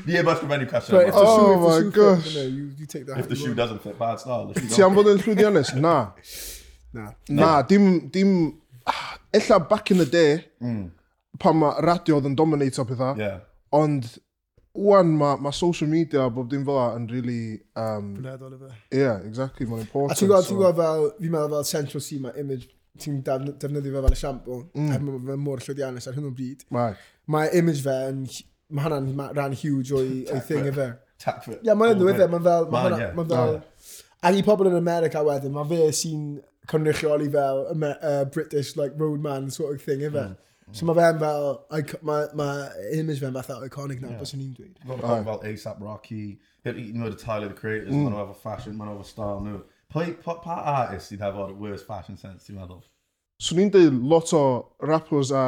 Ni 0.07 0.15
efo 0.21 0.35
ysgrifennu 0.35 0.67
cwestiwn. 0.71 1.09
If 1.09 1.15
the 1.15 1.25
shoe, 1.25 1.45
oh 1.45 1.61
if 1.61 1.63
the 1.63 1.71
oh 1.71 1.81
shoe 1.81 1.85
my 1.85 1.91
gosh. 1.91 2.25
Fit, 2.25 2.35
you, 2.35 2.51
you, 2.51 2.71
you 2.79 2.87
take 2.87 3.07
that. 3.07 3.19
If 3.19 3.29
the 3.29 3.37
shoe 3.37 3.55
doesn't 3.55 3.83
fit, 3.83 3.99
bad 3.99 4.21
style. 4.21 4.53
Ti 4.55 4.83
am 4.83 4.95
fod 4.99 5.13
yn 5.13 5.23
llwyddi 5.23 5.49
honest? 5.49 5.77
Na. 5.77 5.97
Na. 6.97 7.09
Na, 7.29 7.63
dim... 7.63 8.09
dim 8.11 8.61
Ella 9.35 9.59
back 9.59 9.91
in 9.91 9.99
the 9.99 10.07
day, 10.07 10.45
mm. 10.63 10.91
pan 11.41 11.57
mae 11.59 11.81
radio 11.83 12.21
oedd 12.21 12.29
yn 12.29 12.37
dominate 12.39 12.79
o 12.79 12.85
pethau, 12.87 13.17
yeah. 13.19 13.41
ond 13.75 14.07
Wan, 14.75 15.13
mae 15.15 15.39
ma 15.39 15.51
social 15.55 15.89
media 15.89 16.25
a 16.25 16.31
bob 16.35 16.49
dim 16.51 16.65
fel 16.67 16.81
yn 16.97 17.05
really... 17.07 17.61
Um, 17.79 18.09
Bwled 18.17 18.41
o 18.43 18.49
lyfau. 18.51 18.73
Yeah, 18.91 19.21
exactly, 19.23 19.69
mae'n 19.71 19.85
important. 19.85 20.17
A 20.17 20.19
ti'n 20.19 20.31
gweld, 20.33 20.47
so... 20.47 20.51
ti'n 20.51 20.59
gweld 20.59 20.81
fel, 20.81 21.05
fi'n 21.21 21.35
meddwl 21.35 21.53
fel 21.53 21.69
Central 21.69 22.03
C, 22.03 22.19
mae 22.23 22.35
image 22.43 22.67
ti'n 23.03 23.21
defnyddio 23.25 23.93
fe 23.95 24.03
fel 24.07 24.17
esiampl, 24.17 24.61
mm. 24.75 24.93
Er 24.95 25.03
mae 25.03 25.23
fe 25.29 25.39
mor 25.41 25.63
llwyddiannus 25.65 26.09
ar 26.11 26.19
hyn 26.19 26.29
o 26.29 26.33
bryd. 26.35 26.65
Right. 26.75 27.01
Mae 27.31 27.51
image 27.59 27.83
fe 27.85 27.97
yn, 28.11 28.23
mae 28.71 28.87
hwnna'n 28.87 29.35
rhan 29.35 29.57
huge 29.59 29.95
o'i, 29.97 30.23
oi 30.31 30.41
thing 30.49 30.71
i 30.71 30.75
fe. 30.75 30.93
Ie, 31.25 31.59
yeah, 31.65 31.77
mae'n 31.79 31.99
ddwy 31.99 32.15
efe, 32.15 32.29
mae'n 32.31 32.45
fel, 32.45 32.67
mae'n 32.73 32.97
yeah. 33.01 33.13
ma 33.17 33.25
fel, 33.31 33.59
ac 34.29 34.39
i 34.39 34.47
pobl 34.47 34.71
yn 34.71 34.79
America 34.79 35.23
wedyn, 35.25 35.55
mae 35.55 35.69
fe 35.71 35.91
sy'n 35.97 36.25
cynrychioli 36.71 37.31
fel 37.33 37.67
uh, 37.75 38.25
British 38.25 38.77
like 38.77 38.97
roadman 39.01 39.51
sort 39.51 39.75
of 39.75 39.83
thing 39.83 40.05
efe. 40.09 40.31
So 40.73 40.87
mae 40.89 40.97
fe'n 40.97 41.21
fel, 41.21 41.51
mae 42.09 42.27
ma 42.39 42.49
image 42.97 43.21
fe'n 43.21 43.35
fatha 43.37 43.61
iconic 43.67 44.01
na, 44.03 44.15
yeah. 44.15 44.23
bys 44.23 44.35
ni'n 44.35 44.55
dweud. 44.57 44.79
Fel, 44.87 45.25
fel 45.29 45.45
ASAP 45.51 45.83
Rocky, 45.85 46.25
hyd 46.67 46.81
yn 46.81 47.05
oed 47.05 47.19
y 47.19 47.21
Tyler, 47.21 47.51
the 47.53 47.59
creators, 47.59 47.93
mm. 47.93 48.07
maen 48.07 48.15
nhw 48.17 48.23
efo 48.25 48.37
fashion, 48.43 48.79
maen 48.79 48.91
nhw 48.91 48.97
efo 48.99 49.09
style 49.11 49.43
nhw. 49.45 49.61
Pwy, 49.95 50.17
pa, 50.25 50.35
pa 50.43 50.59
artist 50.73 51.13
sydd 51.13 51.23
efo'r 51.23 51.53
worst 51.55 51.87
fashion 51.87 52.17
sense, 52.19 52.43
ti'n 52.43 52.57
meddwl? 52.59 52.81
Swn 53.39 53.61
so, 53.61 53.63
i'n 53.63 53.75
dweud 53.75 53.99
lot 54.11 54.33
o 54.35 54.45
rappers 54.83 55.31
a 55.31 55.45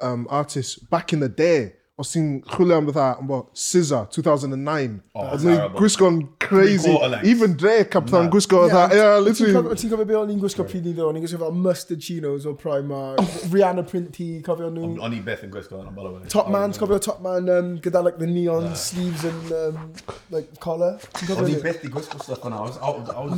um, 0.00 0.24
artists 0.32 0.78
back 0.92 1.12
in 1.12 1.20
the 1.20 1.28
day, 1.28 1.74
os 2.00 2.14
ti'n 2.14 2.38
chwilio 2.54 2.78
am 2.80 2.88
fatha, 2.88 3.20
am 3.20 3.28
bo, 3.28 3.42
SZA, 3.52 4.06
2009. 4.16 4.96
Oh, 5.12 5.26
oedd 5.28 5.44
ni'n 5.44 5.76
gwisgo'n 5.76 6.22
crazy. 6.46 6.90
Even 7.24 7.56
Drake 7.56 7.94
a 7.94 8.00
pethau'n 8.00 8.30
gwisgo 8.30 8.68
that 8.70 8.94
Yeah, 8.94 9.18
literally. 9.18 9.52
Ti'n 9.76 9.90
cofio 9.92 10.06
beth 10.06 10.20
o'n 10.22 10.32
i'n 10.34 10.40
gwisgo 10.42 10.66
pryd 10.68 10.86
ni 10.86 10.94
ddo? 10.96 11.08
O'n 11.10 11.18
i'n 11.18 11.24
gwisgo 11.24 11.40
fel 11.42 11.54
mustard 11.66 12.00
chinos 12.06 12.46
o 12.46 12.54
Primark. 12.54 13.20
Oh. 13.22 13.48
Rihanna 13.52 13.86
print 13.88 14.12
tee, 14.16 14.40
cofio 14.46 14.70
nhw. 14.72 14.94
O'n 15.02 15.16
i 15.16 15.20
beth 15.26 15.44
yn 15.46 15.52
gwisgo 15.54 15.80
yna, 15.82 15.92
by 15.96 16.06
the 16.06 16.12
way. 16.14 16.30
Top 16.32 16.50
man, 16.54 16.74
cofio 16.76 17.00
top 17.02 17.20
man 17.24 17.50
gyda 17.84 18.02
like 18.04 18.18
the 18.22 18.26
neon 18.26 18.74
sleeves 18.76 19.24
and 19.24 19.52
um, 19.52 19.92
like 20.30 20.48
collar. 20.60 20.94
O'n 21.36 21.50
i 21.50 21.58
beth 21.66 21.84
i 21.84 21.92
gwisgo 21.92 22.22
stuff 22.22 22.46
yna. 22.48 22.62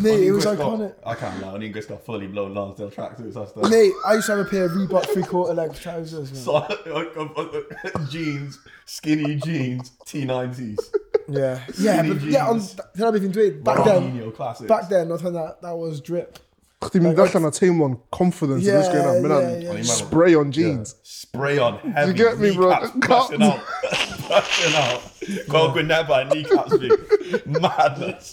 Ne, 0.02 0.16
it 0.26 0.32
was 0.32 0.46
iconic. 0.46 0.94
I 1.04 1.14
can't 1.14 1.40
lie, 1.42 1.52
o'n 1.54 1.66
i'n 1.68 1.74
gwisgo 1.74 2.00
fully 2.06 2.26
blown 2.26 2.54
Lansdale 2.54 2.90
tracksuits 2.94 3.36
a 3.36 3.46
stuff. 3.48 3.70
Ne, 3.70 3.82
I 4.06 4.14
used 4.14 4.26
to 4.26 4.36
have 4.36 4.46
a 4.46 4.48
pair 4.48 4.64
of 4.66 4.72
Reebok 4.72 5.06
three 5.12 5.22
quarter 5.22 5.54
length 5.54 5.80
trousers. 5.80 6.46
Uh, 6.58 8.06
jeans. 8.10 8.58
Skinny 8.88 9.36
jeans, 9.36 9.92
T90s. 10.08 10.80
Yeah, 11.28 11.60
yeah, 11.78 11.98
Skinny 12.00 12.14
but 12.14 12.22
yeah, 12.32 12.48
ond 12.50 12.60
jeans. 12.64 12.76
dyna 12.96 13.12
beth 13.12 13.22
fi'n 13.26 13.32
dweud. 13.36 13.56
Back 13.64 13.84
then, 13.84 14.02
Ronaldinho 14.02 14.34
classics. 14.36 14.68
back 14.70 14.88
then, 14.92 15.10
oedd 15.12 15.24
hynna, 15.28 15.46
that 15.60 15.76
was 15.76 16.00
drip. 16.00 16.38
Chdi 16.86 17.00
mynd 17.02 17.18
allan 17.18 17.44
a 17.48 17.50
teimlo'n 17.50 17.94
confidence 18.14 18.62
yn 18.62 18.68
Yeah, 18.70 18.84
ysgrifennu. 18.84 19.28
yeah, 19.28 19.48
Mynd 19.50 19.64
yeah. 19.64 19.78
am 19.80 19.86
spray 19.90 20.34
on 20.38 20.52
jeans. 20.54 20.92
Spray 21.02 21.58
on 21.58 21.78
heavy. 21.96 22.12
get 22.20 22.38
me, 22.38 22.52
bro? 22.54 22.68
Kneecaps 22.70 23.00
Brushing 23.08 23.42
out. 23.42 23.60
brushing 24.28 24.76
out. 24.82 25.02
Gweld 25.50 25.74
gwynebau, 25.74 26.20
kneecaps 26.30 26.78
fi. 26.78 27.40
Madness. 27.58 28.30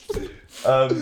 Um, 0.63 0.93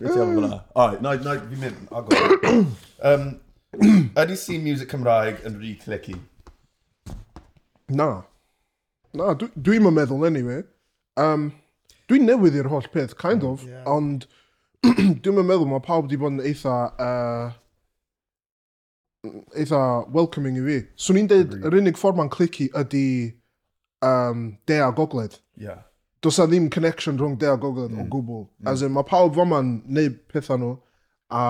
beth 0.00 0.16
ti'n 0.18 0.34
fyna? 0.34 0.58
Alright, 0.74 1.00
na, 1.06 1.14
na, 1.22 1.36
fi'n 1.38 1.62
mynd. 1.62 1.86
I'll 1.92 2.02
go. 2.02 2.66
Um, 3.08 3.38
ydy 4.18 4.34
si 4.36 4.58
music 4.58 4.90
Cymraeg 4.90 5.44
yn 5.46 5.54
re-clicky? 5.62 6.16
Na. 7.94 8.08
Na, 9.16 9.32
dwi'n 9.38 9.54
dwi 9.54 9.78
meddwl, 9.84 10.26
anyway. 10.28 10.64
Um, 11.20 11.52
dwi'n 12.10 12.28
newydd 12.28 12.58
i'r 12.58 12.68
holl 12.72 12.90
peth, 12.92 13.16
kind 13.20 13.46
of, 13.46 13.64
yeah. 13.68 13.86
ond 13.88 14.28
dwi'n 14.84 15.40
meddwl 15.40 15.68
mae 15.70 15.84
pawb 15.84 16.08
wedi 16.08 16.20
bod 16.20 16.36
yn 16.36 16.44
eitha... 16.50 16.76
Uh, 16.98 17.56
eitha 19.56 20.06
welcoming 20.14 20.58
i 20.58 20.64
fi. 20.64 20.78
So 20.96 21.14
ni'n 21.14 21.28
dweud, 21.30 21.56
yr 21.66 21.76
unig 21.80 21.98
ffordd 21.98 22.18
mae'n 22.18 22.30
clici 22.32 22.68
ydy 22.78 23.06
um, 24.04 24.50
de 24.70 24.78
a 24.84 24.90
gogledd. 24.94 25.38
Yeah. 25.58 25.82
Does 26.22 26.38
a 26.38 26.46
ddim 26.46 26.68
connection 26.70 27.18
rhwng 27.18 27.38
de 27.38 27.50
a 27.50 27.56
gogledd 27.58 27.94
mm. 27.94 28.04
o 28.04 28.06
gwbl. 28.12 28.44
Mm. 28.46 28.70
As 28.72 28.82
in, 28.82 28.94
mae 28.94 29.06
pawb 29.06 29.36
foma'n 29.38 29.74
neud 29.90 30.20
pethau 30.30 30.60
nhw, 30.60 30.72
a 31.34 31.44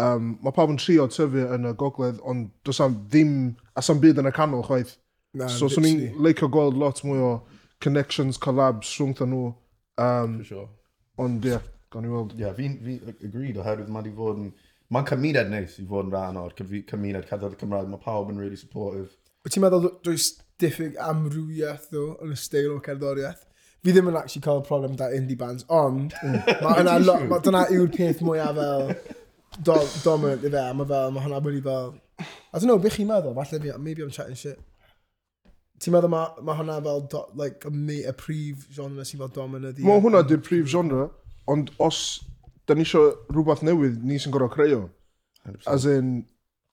um, 0.00 0.36
mae 0.42 0.54
pawb 0.54 0.72
yn 0.74 0.80
trio 0.80 1.08
tyfu 1.10 1.46
yn 1.56 1.70
y 1.70 1.74
gogledd, 1.78 2.22
ond 2.28 2.50
does 2.66 2.82
a 2.82 2.88
ddim, 2.92 3.54
a 3.76 3.84
sa'n 3.84 4.02
byd 4.02 4.22
yn 4.22 4.30
y 4.30 4.34
canol 4.34 4.66
chwaith. 4.66 4.96
Na, 5.38 5.48
so, 5.48 5.70
swn 5.72 5.88
i'n 5.88 6.02
leicio 6.24 6.48
gweld 6.52 6.76
lot 6.76 7.00
mwy 7.06 7.22
o 7.24 7.32
connections, 7.82 8.38
collabs 8.40 8.90
rhwng 8.98 9.16
nhw. 9.30 9.46
Um, 10.02 10.38
For 10.42 10.50
sure. 10.50 10.68
Ond, 11.22 11.44
ie, 11.46 11.54
yeah, 11.54 11.64
gan 11.92 12.08
i 12.08 12.12
weld. 12.12 12.34
Ie, 12.36 12.44
yeah, 12.44 12.54
fi'n 12.56 12.76
fi 12.84 12.98
agreed 13.28 13.60
oherwydd 13.60 13.90
mae 13.92 14.06
di 14.06 14.12
fod 14.16 14.42
yn... 14.42 14.52
Mae'n 14.92 15.06
cymuned 15.08 15.48
neis 15.48 15.78
i 15.80 15.86
fod 15.88 16.10
yn 16.10 16.12
rhan 16.12 16.36
o'r 16.36 16.52
cymuned 16.58 17.28
cadw'r 17.30 17.56
Cymraeg. 17.60 17.88
Mae 17.88 18.02
pawb 18.02 18.28
yn 18.28 18.40
really 18.42 18.60
supportive. 18.60 19.14
Wyt 19.42 19.56
ti'n 19.56 19.64
meddwl 19.64 19.88
does 20.04 20.28
diffyg 20.60 20.98
amrywiaeth 21.00 21.88
ddo 21.90 22.10
yn 22.22 22.34
y 22.34 22.38
steil 22.38 22.74
o 22.74 22.82
cerddoriaeth? 22.84 23.46
Fi 23.82 23.94
ddim 23.94 24.10
yn 24.12 24.18
actually 24.20 24.44
cael 24.44 24.60
problem 24.66 24.98
da 25.00 25.08
indie 25.16 25.38
bands, 25.38 25.64
ond 25.72 26.12
mm. 26.22 26.44
mae 26.62 27.40
dyna 27.42 27.64
yw'r 27.74 27.88
peth 27.96 28.20
mwyaf 28.22 28.60
fel 28.60 28.92
dominant 30.04 30.44
i 30.44 30.52
fe, 30.52 30.60
a 30.60 30.76
mae 30.76 30.86
fel, 30.92 31.16
mae 31.16 31.24
hwnna 31.24 31.40
wedi 31.42 31.64
fel... 31.64 31.96
I 32.20 32.60
don't 32.60 32.68
know, 32.68 32.78
beth 32.78 33.00
chi'n 33.00 33.08
meddwl? 33.08 33.34
Falle, 33.34 33.78
maybe 33.80 34.04
I'm 34.04 34.12
chatting 34.12 34.38
shit. 34.38 34.60
Ti'n 35.82 35.94
meddwl 35.96 36.12
mae 36.12 36.44
ma 36.46 36.54
hwnna 36.58 36.78
fel 36.84 37.00
do, 37.10 37.24
like, 37.38 37.66
y 37.66 38.12
prif 38.18 38.68
genre 38.74 39.06
sy'n 39.06 39.22
fel 39.24 39.32
domen 39.34 39.70
ydi? 39.72 39.82
Mae 39.86 40.02
hwnna 40.04 40.22
di'r 40.26 40.42
prif 40.46 40.68
genre, 40.70 41.08
ond 41.50 41.72
os 41.82 41.98
da 42.70 42.76
ni 42.78 42.86
eisiau 42.86 43.10
rhywbeth 43.32 43.64
newydd, 43.66 43.98
ni 44.06 44.20
sy'n 44.22 44.34
gorau 44.34 44.52
creu 44.52 44.76
o. 44.76 44.84
As 45.66 45.88
in, 45.90 46.20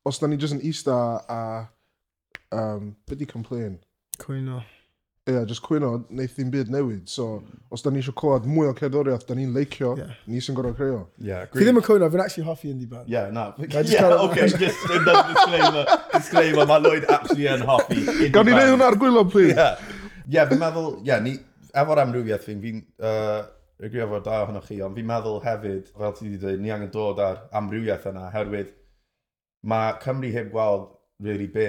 os 0.05 0.21
da 0.21 0.29
ni 0.29 0.37
jyst 0.37 0.59
yn 0.59 0.65
eista 0.69 0.99
a... 1.25 1.41
Um, 2.53 2.95
Be 3.09 3.17
di 3.17 3.25
complain? 3.29 3.79
Cwyno. 4.21 4.61
Ie, 5.29 5.35
yeah, 5.35 5.45
just 5.45 5.61
cwyno, 5.61 5.91
wneud 6.09 6.31
ddim 6.33 6.49
byd 6.53 6.71
newid. 6.73 7.09
So, 7.11 7.43
os 7.69 7.83
da 7.85 7.91
ni 7.93 8.01
eisiau 8.01 8.15
clywed 8.17 8.47
mwy 8.49 8.71
o 8.71 8.73
cerddoriaeth, 8.77 9.27
da 9.27 9.35
ni'n 9.37 9.51
leicio, 9.53 9.91
yeah. 9.99 10.15
ni 10.25 10.41
sy'n 10.41 10.57
gorau 10.57 10.73
creu. 10.77 11.03
Yeah, 11.21 11.45
Fi 11.53 11.67
ddim 11.67 11.77
yn 11.81 11.85
cwyno, 11.85 12.09
fi'n 12.09 12.23
actually 12.23 12.47
hoffi 12.47 12.71
indie 12.73 12.89
band. 12.89 13.11
Yeah, 13.11 13.29
na. 13.35 13.51
Yeah, 13.59 14.15
okay, 14.25 14.47
just 14.49 14.89
in 14.89 14.97
another 15.03 15.35
disclaimer. 15.35 15.85
disclaimer, 16.15 16.65
mae 16.71 16.83
Lloyd 16.87 17.05
actually 17.13 17.47
yn 17.51 17.67
hoffi 17.69 17.99
indie 18.01 18.33
Gawn 18.33 18.49
ni 18.49 18.57
neud 18.57 18.73
hwnna 18.73 18.89
ar 18.89 18.99
gwylo, 19.05 19.23
please. 19.29 19.53
Yeah, 19.53 19.93
yeah 20.39 20.49
fi'n 20.49 20.63
meddwl, 20.65 20.91
yeah, 21.05 21.21
ni, 21.23 21.37
efo'r 21.83 22.03
amrywiaeth 22.07 22.49
fi'n, 22.49 22.59
fi'n, 22.65 22.83
uh, 23.05 23.45
Rygri 23.79 24.01
efo'r 24.03 24.25
da 24.25 24.41
ohonoch 24.43 24.65
chi, 24.67 24.81
ond 24.83 24.97
fi'n 24.97 25.07
meddwl 25.07 25.39
hefyd, 25.45 25.93
fel 25.95 26.17
ti 26.17 26.25
wedi 26.25 26.41
dweud, 26.41 26.59
ni 26.65 26.73
angen 26.75 26.89
dod 26.91 27.21
ar 27.23 27.45
amrywiaeth 27.55 28.09
yna, 28.09 28.25
herwydd 28.33 28.73
mae 29.61 29.93
Cymru 30.03 30.31
heb 30.33 30.51
gweld 30.51 30.87
really 31.19 31.47
be 31.47 31.67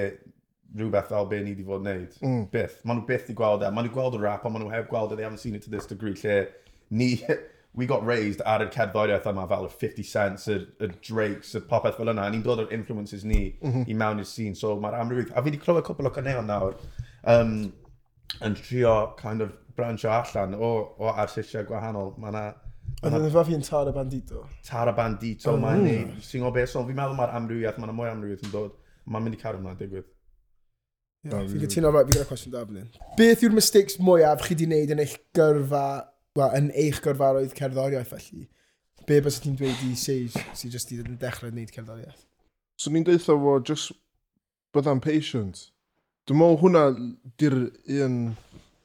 rhywbeth 0.76 1.08
fel 1.08 1.26
be 1.26 1.40
ni 1.42 1.54
wedi 1.54 1.64
fod 1.66 1.84
wneud. 1.84 2.18
Mm. 2.22 2.42
Byth. 2.52 2.80
Maen 2.84 3.00
nhw 3.00 3.06
byth 3.08 3.30
i 3.32 3.36
gweld 3.38 3.64
e. 3.64 3.70
Maen 3.74 3.88
nhw 3.88 3.94
gweld 3.94 4.18
y 4.18 4.20
rap, 4.22 4.44
ond 4.46 4.54
maen 4.54 4.66
nhw 4.66 4.74
heb 4.74 4.90
gweld 4.90 5.14
e. 5.14 5.18
They 5.18 5.26
haven't 5.26 5.42
seen 5.42 5.56
it 5.58 5.64
to 5.66 5.72
this 5.72 5.88
degree. 5.90 6.14
Lle 6.22 6.46
ni, 6.90 7.10
we 7.74 7.86
got 7.86 8.04
raised 8.06 8.42
ar 8.46 8.64
y 8.64 8.68
cerddoriaeth 8.74 9.28
yma 9.30 9.46
fel 9.50 9.66
y 9.68 9.72
50 9.72 10.06
Cents, 10.06 10.46
y, 10.50 10.58
y 10.82 10.90
Drakes, 11.06 11.54
y 11.58 11.62
popeth 11.70 11.98
fel 11.98 12.12
yna. 12.12 12.26
A 12.26 12.34
Ni'n 12.34 12.44
dod 12.46 12.64
o'r 12.64 12.72
influences 12.74 13.24
ni 13.24 13.42
mm 13.60 13.72
-hmm. 13.72 13.84
i 13.90 13.98
mewn 13.98 14.22
i'r 14.22 14.30
scene. 14.30 14.58
So 14.58 14.76
mae'r 14.80 14.98
amrywiaeth... 15.02 15.34
A 15.34 15.42
fi 15.42 15.50
wedi 15.50 15.62
clywed 15.62 15.86
cwpl 15.86 16.10
o 16.10 16.14
caneuon 16.14 16.50
nawr 16.50 16.78
um, 17.34 17.54
yn 18.46 18.56
trio 18.58 18.96
kind 19.20 19.46
of 19.46 19.54
brancho 19.76 20.10
allan 20.10 20.54
o, 20.54 20.72
o 20.98 21.14
arsistiau 21.14 21.66
gwahanol. 21.66 22.14
Mae 22.18 22.34
yna... 22.34 22.44
Yn 23.06 23.16
yna 23.16 23.30
fath 23.32 23.50
i'n 23.54 23.62
Tara 23.66 23.92
Bandito? 23.94 24.46
Tara 24.66 24.92
Bandito, 24.92 25.54
oh, 25.54 25.60
mae'n 25.62 25.86
ei... 25.86 26.00
Sy'n 26.26 26.46
o 26.46 26.54
beth, 26.54 26.74
so 26.74 26.82
fi'n 26.86 26.98
meddwl 26.98 27.18
mae'r 27.18 27.36
amrywiaeth, 27.38 27.78
yna 27.78 27.94
mwy 27.94 28.10
amrywiaeth 28.10 28.48
yn 28.48 28.56
dod. 28.56 28.74
Mae'n 29.06 29.24
mynd 29.26 29.38
i 29.38 29.40
cario 29.40 29.62
ymlaen, 29.62 29.78
digwydd. 29.78 30.10
Yeah, 31.20 31.44
fi'n 31.44 31.60
gytuno, 31.60 31.90
right, 31.92 32.08
fi 32.08 32.16
gyda 32.16 32.24
cwestiwn 32.30 32.54
da 32.54 32.62
blin. 32.64 32.86
Beth 33.18 33.42
yw'r 33.44 33.52
mistakes 33.52 33.98
mwyaf 34.00 34.40
chi 34.46 34.54
wedi 34.54 34.68
wneud 34.70 34.92
yn 34.94 35.02
eich 35.02 35.18
gyrfa, 35.36 35.82
well, 36.38 36.54
yn 36.56 36.70
eich 36.72 37.02
gyrfaroedd 37.04 37.52
cerddoriaeth 37.58 38.14
felly? 38.14 38.46
Be 39.08 39.18
bys 39.20 39.36
ti'n 39.44 39.58
dweud 39.58 39.82
i 39.84 39.92
Sage 40.00 40.40
sy'n 40.56 40.72
just 40.72 40.92
i 40.94 40.96
ddod 40.96 41.10
yn 41.12 41.18
dechrau 41.20 41.52
wneud 41.52 41.74
cerddoriaeth? 41.74 42.24
So 42.80 42.92
ni'n 42.94 43.04
deitha 43.04 43.36
fo, 43.36 43.58
just 43.60 43.92
byddai'n 44.72 45.02
patient. 45.04 45.66
Dwi'n 46.24 46.40
meddwl 46.40 46.60
hwnna 46.62 46.84
di'r 47.42 47.58
un 48.00 48.16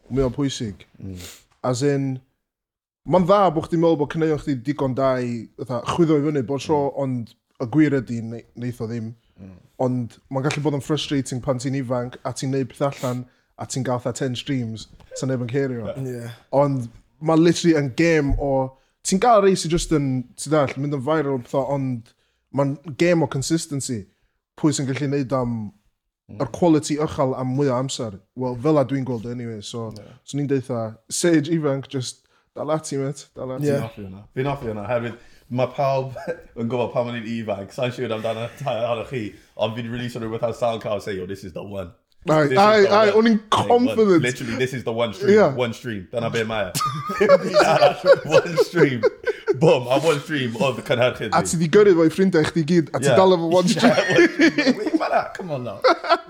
mwy 0.10 0.28
o 0.28 0.30
pwysig. 0.36 0.84
Mm. 1.00 1.22
As 1.72 1.86
in, 1.88 2.10
mae'n 3.08 3.30
dda 3.30 3.46
bod 3.56 3.70
chdi'n 3.70 3.80
meddwl 3.86 4.02
bod 4.04 4.12
cynnig 4.12 4.36
chdi 4.42 4.58
digon 4.66 4.98
da 4.98 5.14
i 5.24 5.46
chwyddo 5.94 6.20
i 6.20 6.28
fyny 6.28 6.44
bod 6.52 6.68
tro, 6.68 6.82
mm. 6.90 7.00
ond 7.06 7.32
y 7.64 7.70
gwir 7.72 7.96
ydy 8.02 8.20
o 8.26 8.90
ddim. 8.92 9.14
Mm 9.40 9.56
ond 9.82 10.18
mae'n 10.32 10.46
gallu 10.46 10.64
bod 10.64 10.78
yn 10.78 10.84
frustrating 10.84 11.42
pan 11.44 11.60
ti'n 11.62 11.78
ifanc 11.82 12.20
a 12.24 12.32
ti'n 12.36 12.54
neud 12.56 12.70
peth 12.72 12.86
allan 12.90 13.26
a 13.60 13.68
ti'n 13.68 13.86
gael 13.88 14.02
10 14.04 14.36
streams, 14.40 14.88
sa'n 15.16 15.32
neb 15.32 15.44
yn 15.46 15.52
cerio. 15.52 15.94
Yeah. 16.04 16.36
Ond 16.56 16.90
mae 17.20 17.40
literally 17.40 17.78
yn 17.80 17.94
game 17.98 18.36
o... 18.42 18.76
Ti'n 19.06 19.22
gael 19.22 19.44
rei 19.44 19.54
sy'n 19.54 19.70
just 19.70 19.92
yn, 19.94 20.10
ti'n 20.34 20.54
dall, 20.56 20.72
mynd 20.82 20.98
yn 20.98 21.04
viral 21.06 21.42
pethau, 21.44 21.68
ond 21.76 22.10
mae'n 22.58 22.76
game 22.98 23.22
o 23.22 23.30
consistency. 23.32 24.02
Pwy 24.58 24.74
sy'n 24.74 24.88
gallu 24.90 25.12
neud 25.12 25.36
am 25.38 25.52
mm. 25.60 26.40
yr 26.42 26.50
quality 26.56 26.98
ychel 27.06 27.36
am 27.38 27.54
mwy 27.54 27.70
o 27.70 27.78
amser. 27.78 28.18
Wel, 28.42 28.58
fel 28.66 28.82
a 28.82 28.86
dwi'n 28.90 29.06
gweld 29.08 29.28
e 29.30 29.36
anyway, 29.36 29.62
so, 29.62 29.92
yeah. 30.00 30.18
so 30.26 30.40
ni'n 30.40 30.50
deitha, 30.50 30.88
Sage 31.12 31.54
ifanc, 31.54 31.88
just 31.92 32.26
dal 32.58 32.74
ati, 32.74 32.98
met, 32.98 33.28
dal 33.38 33.56
ati. 33.56 33.70
Yeah. 33.70 33.86
Fi'n 33.86 33.92
offi 33.92 34.06
hwnna, 34.08 34.26
Fi'n 34.36 34.52
offi 34.52 34.72
hwnna, 34.72 34.88
herwydd, 34.90 35.22
mae 35.50 35.70
pawb 35.76 36.16
yn 36.60 36.70
gwybod 36.72 36.94
pan 36.94 37.10
ma'n 37.10 37.20
i'n 37.22 37.30
ifanc, 37.40 37.76
sa'n 37.76 37.94
siŵr 37.96 38.18
amdano 38.18 38.48
arno 38.74 39.06
chi, 39.10 39.28
ond 39.56 39.78
fi'n 39.78 39.92
really 39.92 40.10
sort 40.10 40.26
of 40.26 40.32
without 40.32 40.56
sound 40.56 40.82
card 40.82 41.04
say, 41.04 41.20
oh, 41.20 41.30
this 41.30 41.44
is 41.44 41.54
the 41.54 41.64
one. 41.64 41.94
Ai, 42.26 42.56
ai, 42.58 42.86
ai, 42.90 43.10
o'n 43.14 43.28
i'n 43.30 43.36
confident. 43.54 44.24
Literally, 44.24 44.56
this 44.58 44.74
is 44.74 44.84
the 44.84 44.92
one 44.92 45.14
stream, 45.14 45.36
yeah. 45.36 45.54
one 45.54 45.74
stream. 45.78 46.08
Dyna 46.12 46.32
be 46.34 46.44
mae. 46.44 46.72
E. 47.22 47.28
one 48.26 48.58
stream. 48.66 49.04
Boom, 49.60 49.86
a 49.86 50.00
one 50.02 50.20
stream 50.22 50.56
oedd 50.58 50.82
cynhyrchydd. 50.88 51.36
A 51.38 51.44
ti 51.46 51.60
di 51.62 51.70
gyrru 51.70 51.94
fo'i 52.00 52.10
ffrindiau 52.10 52.48
chdi 52.50 52.64
gyd, 52.72 52.90
a 52.98 53.04
ti 53.04 53.12
yeah. 53.12 53.20
dal 53.20 53.38
efo 53.38 53.52
one 53.54 53.70
stream. 53.70 53.94
Come 55.36 55.52
on 55.52 55.64
now. 55.70 55.78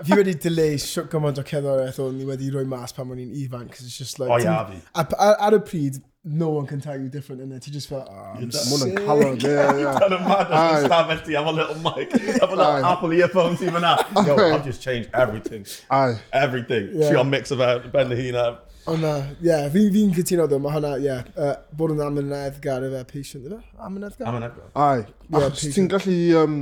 Fi 0.04 0.20
wedi 0.20 0.36
delay 0.44 0.76
siwt 0.82 1.08
gymaint 1.14 1.40
o 1.40 1.46
cerddoriaeth 1.48 2.02
o'n 2.04 2.20
i 2.20 2.28
wedi 2.28 2.52
rhoi 2.52 2.66
mas 2.68 2.92
pan 2.92 3.08
o'n 3.16 3.24
i'n 3.24 3.32
ifanc, 3.46 3.72
it's 3.80 3.96
just 3.96 4.20
like... 4.20 4.30
O 4.30 4.36
ia, 4.36 4.60
fi. 4.68 5.16
Ar 5.32 5.56
y 5.56 5.62
pryd, 5.64 5.98
no 6.26 6.48
one 6.48 6.66
can 6.66 6.80
tell 6.80 7.00
you 7.00 7.08
different 7.08 7.40
in 7.40 7.52
it. 7.52 7.64
He 7.64 7.70
just 7.70 7.88
felt, 7.88 8.08
oh, 8.10 8.14
ah, 8.14 8.34
I'm 8.34 8.50
sick. 8.50 8.66
Mwyn 8.66 8.90
yn 8.90 9.06
calon, 9.06 9.36
ie, 9.38 9.50
ie. 9.54 9.90
Yn 10.06 10.14
y 10.16 10.20
mad, 10.26 10.50
yn 10.50 10.86
stafell 10.88 11.20
ti 11.24 11.36
am 11.38 11.46
a 11.46 11.52
little 11.54 11.76
mic. 11.84 12.14
Am 12.18 12.48
a 12.50 12.56
little 12.56 12.88
Apple 12.90 13.12
earphones 13.14 13.62
i 13.62 13.70
fyna. 13.70 13.92
Yo, 14.26 14.36
I've 14.36 14.64
just 14.64 14.82
changed 14.82 15.10
everything. 15.14 15.64
Aye. 15.90 16.16
Everything. 16.32 16.90
Yeah. 16.92 17.10
Trio 17.10 17.22
mix 17.24 17.52
of 17.54 17.60
uh, 17.60 17.78
ben 17.92 18.10
Lahina. 18.10 18.46
Ond 18.90 19.02
na, 19.02 19.12
uh, 19.18 19.30
ie, 19.42 19.60
fi'n 19.74 19.92
fi 19.94 20.02
cytuno 20.18 20.48
ddo, 20.50 20.58
mae 20.62 20.74
hwnna, 20.74 20.92
ie, 21.02 21.14
uh, 21.42 21.54
bod 21.78 21.94
yn 21.94 22.02
amyneddgar 22.04 22.84
efo 22.86 23.04
patient, 23.12 23.46
efo? 23.46 23.62
Amyneddgar? 23.86 24.28
Amyneddgar. 24.32 24.68
Ai, 24.74 25.06
Yeah, 25.26 25.48
Achos 25.48 25.74
ti'n 25.74 25.88
gallu 25.90 26.18
um, 26.38 26.58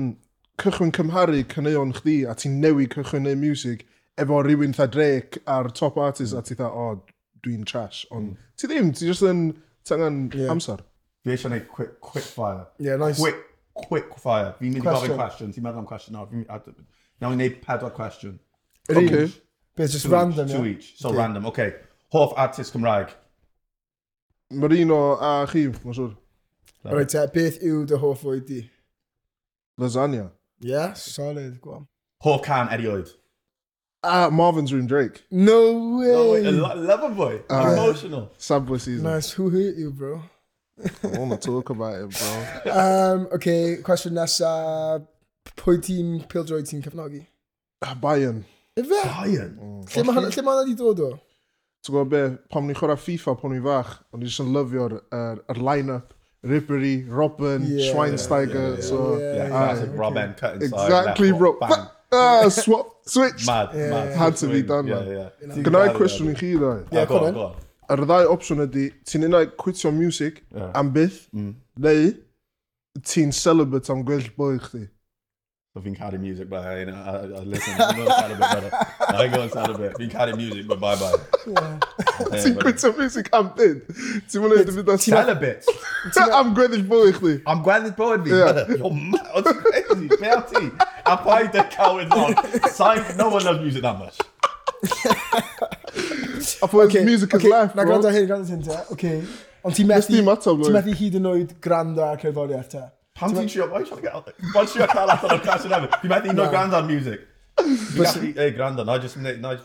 cychwyn 0.60 0.92
cymharu 0.96 1.42
caneuon 1.50 1.92
chdi 1.98 2.22
a 2.28 2.36
ti'n 2.40 2.62
newid 2.62 2.94
cychwyn 2.96 3.28
neu 3.28 3.36
music 3.36 3.84
efo 4.20 4.38
rhywun 4.44 4.72
tha 4.76 4.86
Drake 4.88 5.42
a'r 5.44 5.68
top 5.76 5.98
artist 6.00 6.32
a 6.32 6.40
ti'n 6.40 6.60
dda, 6.62 6.70
o, 6.70 6.86
oh, 6.94 7.13
dwi'n 7.44 7.64
trash, 7.68 8.04
ond 8.10 8.32
mm. 8.32 8.50
ti 8.60 8.70
ddim, 8.70 8.90
ti 8.96 9.08
jyst 9.08 9.26
yn 9.28 9.46
tangan 9.88 10.24
yeah. 10.34 10.52
amser. 10.52 10.82
Fi 11.24 11.34
eisiau 11.34 11.50
gwneud 11.50 11.68
quick, 11.72 12.00
quick 12.00 12.24
fire. 12.24 12.66
Yeah, 12.78 12.96
nice. 13.00 13.20
Quick, 13.20 13.40
quick 13.74 14.18
fire. 14.20 14.52
Fi'n 14.58 14.74
mynd 14.74 14.82
i 14.82 14.86
gofyn 14.86 15.16
question, 15.18 15.54
ti'n 15.54 15.64
meddwl 15.64 15.84
am 15.84 15.88
question 15.88 16.18
nawr. 16.18 16.32
Nawr 17.22 17.32
i 17.32 17.38
wneud 17.38 17.60
pedwar 17.64 17.94
cwestiwn. 17.96 18.38
Okay. 18.90 19.06
okay. 19.06 19.32
Be, 19.76 19.86
just 19.88 20.06
two 20.06 20.12
random, 20.12 20.46
each, 20.46 20.52
yeah? 20.52 20.58
Two 20.58 20.66
each, 20.66 20.90
so 20.98 21.12
yeah. 21.12 21.18
random, 21.18 21.46
okay. 21.46 21.74
Hoff 22.12 22.34
artist 22.36 22.74
Cymraeg. 22.74 23.10
Marino 24.52 25.00
a 25.16 25.32
chi, 25.50 25.66
mae'n 25.72 25.96
siwr. 25.96 26.14
Right, 26.84 27.08
te, 27.08 27.24
beth 27.32 27.62
yw 27.64 27.82
dy 27.88 27.98
hoff 27.98 28.24
oed 28.28 28.44
di? 28.46 28.60
Lasagna. 29.80 30.28
Yes, 30.60 31.02
solid, 31.16 31.56
gwam. 31.64 31.88
Hoff 32.22 32.42
can 32.44 32.68
erioed. 32.68 33.10
Ah, 34.04 34.28
Marvin's 34.30 34.72
Room 34.72 34.86
Drake. 34.86 35.24
No 35.30 35.96
way! 35.98 36.14
Oh, 36.14 36.32
wait, 36.32 36.46
a 36.46 36.50
lo- 36.50 36.74
lover 36.76 37.08
boy. 37.10 37.40
Aye. 37.50 37.72
Emotional. 37.72 38.30
Subway 38.38 38.78
season. 38.78 39.04
Nice, 39.04 39.30
who 39.32 39.48
hurt 39.50 39.76
you, 39.76 39.90
bro? 39.90 40.22
I 41.04 41.18
want 41.18 41.32
to 41.32 41.38
talk 41.38 41.70
about 41.70 41.94
it, 41.94 42.10
bro. 42.10 42.72
Um, 42.72 43.28
okay, 43.32 43.78
cwestiwn 43.82 44.12
nesa, 44.18 44.50
pwy 45.56 45.78
tîm 45.86 46.16
pildroed 46.28 46.66
ti'n 46.68 46.82
cefnogi? 46.84 47.22
Ah, 47.82 47.94
Bayern. 47.94 48.42
Ife? 48.76 48.90
Bayern. 49.06 49.54
Lle 49.86 50.04
mae 50.04 50.16
hwnna 50.18 50.32
lle 50.34 50.42
ma' 50.42 50.56
hwnna 50.58 50.66
di 50.70 50.74
dod 50.80 51.00
o? 51.06 51.12
Ti'n 51.84 51.92
gwybod 51.94 52.10
be, 52.12 52.22
pan 52.50 52.66
ni'n 52.66 52.76
chwarae 52.78 52.98
FIFA 52.98 53.36
pan 53.40 53.52
ni'n 53.54 53.64
fach, 53.64 53.94
o'n 54.12 54.22
i 54.24 54.28
jyst 54.28 54.42
yn 54.44 54.52
lyfio'r 54.56 54.98
er, 55.14 55.40
er 55.52 55.60
line-up. 55.70 56.12
Rippery, 56.44 57.04
Robin, 57.08 57.62
Yeah. 57.64 57.86
Schweinsteiger, 57.92 58.74
Yeah, 58.76 58.82
so... 58.84 59.16
yeah, 59.16 59.24
Yeah, 59.24 59.36
yeah. 59.44 59.48
classic 59.48 59.88
okay. 59.88 59.96
Rob 59.96 60.14
cut 60.36 60.54
inside. 60.60 60.66
Exactly, 60.84 61.30
left 61.30 61.38
bro. 61.38 61.52
foot, 61.58 61.68
Bang. 61.70 61.86
Ah, 62.12 62.48
swap, 62.50 62.90
Switch. 63.06 63.46
Mad, 63.46 63.70
yeah, 63.74 63.90
mad. 63.90 64.08
Yeah, 64.08 64.16
Had 64.16 64.36
to 64.36 64.46
be 64.48 64.62
done, 64.62 64.86
yeah, 64.86 64.94
man. 64.94 65.08
Yeah, 65.08 65.30
yeah. 65.46 65.78
I 65.82 65.88
cwestiwn 65.92 66.30
i 66.30 66.34
chi, 66.34 66.54
dda. 66.56 66.86
Yeah, 66.92 67.04
go 67.04 67.18
on, 67.18 67.34
go 67.34 67.46
on. 67.46 67.56
Ar 67.92 68.00
ddau 68.00 68.30
opsiwn 68.32 68.64
ydy, 68.64 68.86
ti'n 69.04 69.26
unau 69.28 69.44
quitio 69.60 69.92
music 69.92 70.40
yeah. 70.54 70.70
am 70.78 70.88
byth, 70.94 71.26
mm. 71.36 71.50
neu 71.84 72.06
ti'n 73.04 73.34
celibate 73.36 73.92
am 73.92 74.04
gwell 74.08 74.30
boi 74.38 74.56
chdi. 74.56 74.86
So 75.74 75.80
fi'n 75.82 75.96
caru 75.98 76.20
music 76.20 76.48
but 76.48 76.64
I, 76.64 76.82
I, 76.82 77.14
I 77.18 77.40
listen, 77.42 77.74
I'm 77.76 77.96
going 77.96 78.06
to 78.06 78.14
sound 78.14 78.32
a 78.32 78.36
bit 78.36 78.40
better. 78.40 78.70
I 79.08 79.26
go 79.26 79.48
sound 79.48 79.74
a 79.74 79.78
bit. 79.78 79.96
Fi'n 79.98 80.08
caru 80.12 80.36
music, 80.36 80.68
but 80.68 80.78
bye 80.78 80.94
bye. 80.94 81.18
Ti'n 82.30 82.54
gwyntio 82.60 82.92
music 82.96 83.30
am 83.34 83.48
byd? 83.56 83.80
Ti'n 84.30 84.44
mwyn 84.44 84.54
edrych 84.60 84.78
yn 84.78 84.86
dda 84.86 84.96
sad? 85.02 85.32
Ti'n 85.32 85.40
bit. 85.42 85.66
Am 86.38 86.54
gweddill 86.54 86.86
bywyd 86.94 87.18
chdi? 87.18 87.34
Am 87.50 87.66
gweddill 87.66 87.96
bywyd 87.98 88.22
fi? 88.22 88.38
You're 88.76 88.94
mad, 88.94 89.34
o 89.34 89.58
crazy, 89.64 90.06
be 90.14 90.30
o 90.30 90.40
ti? 90.54 90.64
A 91.10 91.18
paid 91.26 91.58
y 91.58 91.68
cawyd 91.74 92.18
on? 92.22 92.38
Sain, 92.70 93.02
no 93.18 93.30
one 93.34 93.42
loves 93.42 93.66
music 93.66 93.82
that 93.82 93.98
much. 93.98 94.22
A 96.62 96.70
pwy 96.70 96.86
okay, 96.86 97.02
music 97.02 97.34
is 97.34 97.50
life, 97.50 97.74
Na 97.74 97.82
gwrando 97.82 98.14
hyn, 98.14 98.30
gwrando 98.30 98.46
hyn, 98.46 98.62
te. 98.62 98.78
Okay. 98.94 99.24
Ond 99.66 99.74
ti'n 99.74 99.90
methu... 99.90 100.22
Nes 100.22 100.44
ti'n 100.46 100.76
methu 100.78 101.00
hyd 101.02 101.18
yn 101.18 101.32
oed 101.34 101.62
gwrando 101.66 102.12
ar 102.12 102.22
cerddoriaeth, 102.22 102.76
te. 102.78 102.90
Panting 103.14 103.46
shirt. 103.46 103.70
Why 103.70 103.78
are 103.78 103.80
you 103.80 103.86
trying 103.86 104.00
to 104.00 104.02
get 104.02 104.14
out 104.14 104.26
there? 104.26 104.34
One 104.52 104.66
shirt 104.66 104.90
can't 104.90 105.06
last 105.06 105.24
on 105.24 105.30
a 105.30 105.40
clash. 105.40 105.64
You 105.64 106.08
might 106.08 106.24
need 106.24 106.34
no, 106.34 106.44
no 106.44 106.50
granddad 106.50 106.86
music. 106.86 107.20
Hey 107.56 108.50
granddad, 108.50 108.88
I 108.88 108.98
just 108.98 109.16
no. 109.16 109.58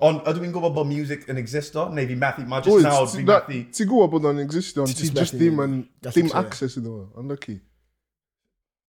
On 0.00 0.16
ydw 0.24 0.46
i'n 0.46 0.52
gwybod 0.54 0.72
bod 0.72 0.88
music 0.88 1.26
and 1.28 1.36
exist 1.36 1.74
on? 1.76 1.92
Maybe 1.92 2.14
Matthew 2.16 2.46
mae 2.48 2.62
just 2.64 2.86
nawr 2.86 3.04
fi 3.12 3.20
methu... 3.20 3.58
To 3.76 3.84
go 3.84 4.06
bod 4.08 4.24
o'n 4.30 4.40
existo, 4.40 4.86
on 4.86 4.94
just 4.96 5.36
ddim 5.36 5.60
and 5.60 6.14
Dim 6.14 6.30
access 6.32 6.78
iddo, 6.80 7.10
unlucky. 7.20 7.58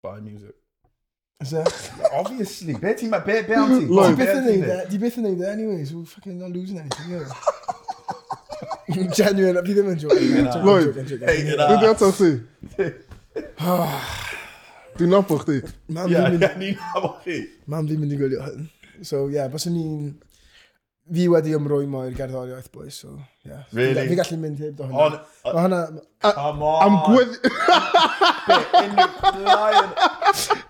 Buy 0.04 0.20
music. 0.20 0.54
Is 1.42 1.50
that? 1.50 1.90
Obviously. 2.14 2.78
Be 2.78 2.94
ti'n... 2.94 3.10
Be, 3.26 3.42
be 3.42 3.58
am 3.58 3.74
ti? 3.74 3.90
Ti 3.90 4.14
byth 4.22 4.34
yn 4.36 4.46
neud 4.46 4.70
e, 4.70 4.78
ti 4.92 5.02
byth 5.02 5.18
yn 5.18 5.28
anyways, 5.50 5.92
we're 5.96 6.06
fucking 6.14 6.38
not 6.38 6.54
losing 6.54 6.78
anything, 6.78 7.10
yeah. 7.18 7.26
Genuine, 9.18 9.66
fi 9.66 9.74
ddim 9.74 9.90
yn 9.96 10.02
joking. 10.06 10.50
Lloyd, 10.62 10.94
dwi'n 10.94 11.56
dweud 11.58 11.90
ato. 11.90 12.14
Dwi'n 15.01 15.12
nabod 15.14 15.45
chdi. 15.45 15.61
Mam 15.95 16.11
Ie, 16.11 16.16
ddim 16.19 16.35
yn- 16.35 16.43
ie, 16.43 16.51
ni'n 16.64 16.81
nabod 16.95 17.21
chi. 17.25 17.37
mam 17.71 17.87
ddim 17.87 18.03
yn 18.07 18.12
i 18.16 18.19
gwylio 18.21 18.43
hyn. 18.49 18.66
So, 19.07 19.29
ie, 19.29 19.37
yeah, 19.38 19.49
byswn 19.53 19.75
ni'n... 19.77 20.11
Fi 21.11 21.25
wedi 21.27 21.51
ymrwymo 21.57 22.05
i'r 22.07 22.12
gerddoriaeth, 22.14 22.69
boys, 22.71 22.95
so, 23.03 23.09
ie. 23.43 23.49
Yeah. 23.51 23.62
Really? 23.75 24.05
Fi 24.12 24.14
gallu 24.19 24.37
mynd 24.38 24.61
heb 24.62 24.77
do 24.79 24.85
hynna. 24.87 25.07
On- 25.07 25.55
Mae 25.57 25.62
hynna... 25.64 25.81
Come 26.37 26.62
on. 26.69 26.79
Am 26.85 26.95
gwedd... 27.07 27.33
Be, 28.47 28.59
unrhyw 28.83 29.11
blaen. 29.38 29.88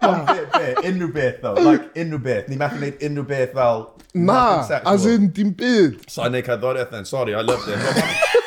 Ond 0.08 0.30
be, 0.30 0.38
be, 0.54 0.66
unrhyw 0.88 1.10
beth 1.16 1.40
though. 1.42 1.58
Like, 1.66 1.90
unrhyw 2.04 2.22
beth. 2.28 2.48
Ni 2.52 2.56
methu 2.60 2.78
gwneud 2.80 3.04
unrhyw 3.08 3.26
beth 3.34 3.52
fel... 3.58 3.84
Na, 4.14 4.38
nothing 4.38 4.68
sexual. 4.70 4.92
as 4.94 5.06
in, 5.12 5.28
dim 5.36 5.50
byd. 5.60 5.98
So, 6.10 6.22
I 6.24 6.30
neud 6.32 6.48
cerddoriaeth 6.48 6.90
then. 6.94 7.04
Sorry, 7.08 7.34
I 7.34 7.42
loved 7.42 7.68
it. 7.68 7.78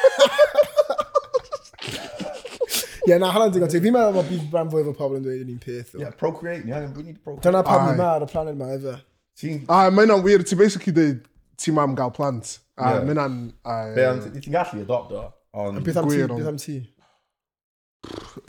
Ie, 3.03 3.17
na, 3.19 3.29
hala'n 3.35 3.51
digon. 3.51 3.71
Fi'n 3.73 3.93
meddwl 3.95 4.15
bod 4.15 4.29
bydd 4.29 4.53
rhan 4.53 4.69
fwy 4.71 4.85
o 4.87 4.93
pobl 4.95 5.17
yn 5.19 5.25
dweud 5.25 5.41
yn 5.43 5.51
un 5.53 5.59
peth. 5.63 5.95
Ie, 5.99 6.09
procreate, 6.19 6.63
ie, 6.69 6.81
we 6.95 7.03
need 7.03 7.17
to 7.17 7.23
procreate. 7.23 7.43
Dyna 7.49 7.63
pam 7.67 7.89
ni 7.89 7.97
ma 7.99 8.09
ar 8.15 8.23
y 8.23 8.29
planet 8.31 8.55
ma, 8.59 8.69
efe. 8.77 8.93
A, 9.67 9.79
mae 9.91 10.05
hynna'n 10.05 10.23
wir, 10.23 10.45
ti'n 10.47 10.59
basically 10.61 10.93
dweud, 10.95 11.25
ti 11.59 11.73
mam 11.75 11.97
gael 11.99 12.13
plant. 12.15 12.57
A, 12.77 12.93
mae 13.03 13.11
hynna'n... 13.11 13.39
Ti'n 14.37 14.55
gallu 14.55 14.85
adopt 14.85 15.11
o. 15.19 15.25
Ond 15.63 15.83
beth 15.85 15.99
am 15.99 16.07
ti? 16.09 16.21
Beth 16.31 16.51
am 16.53 16.61
ti? 16.61 16.77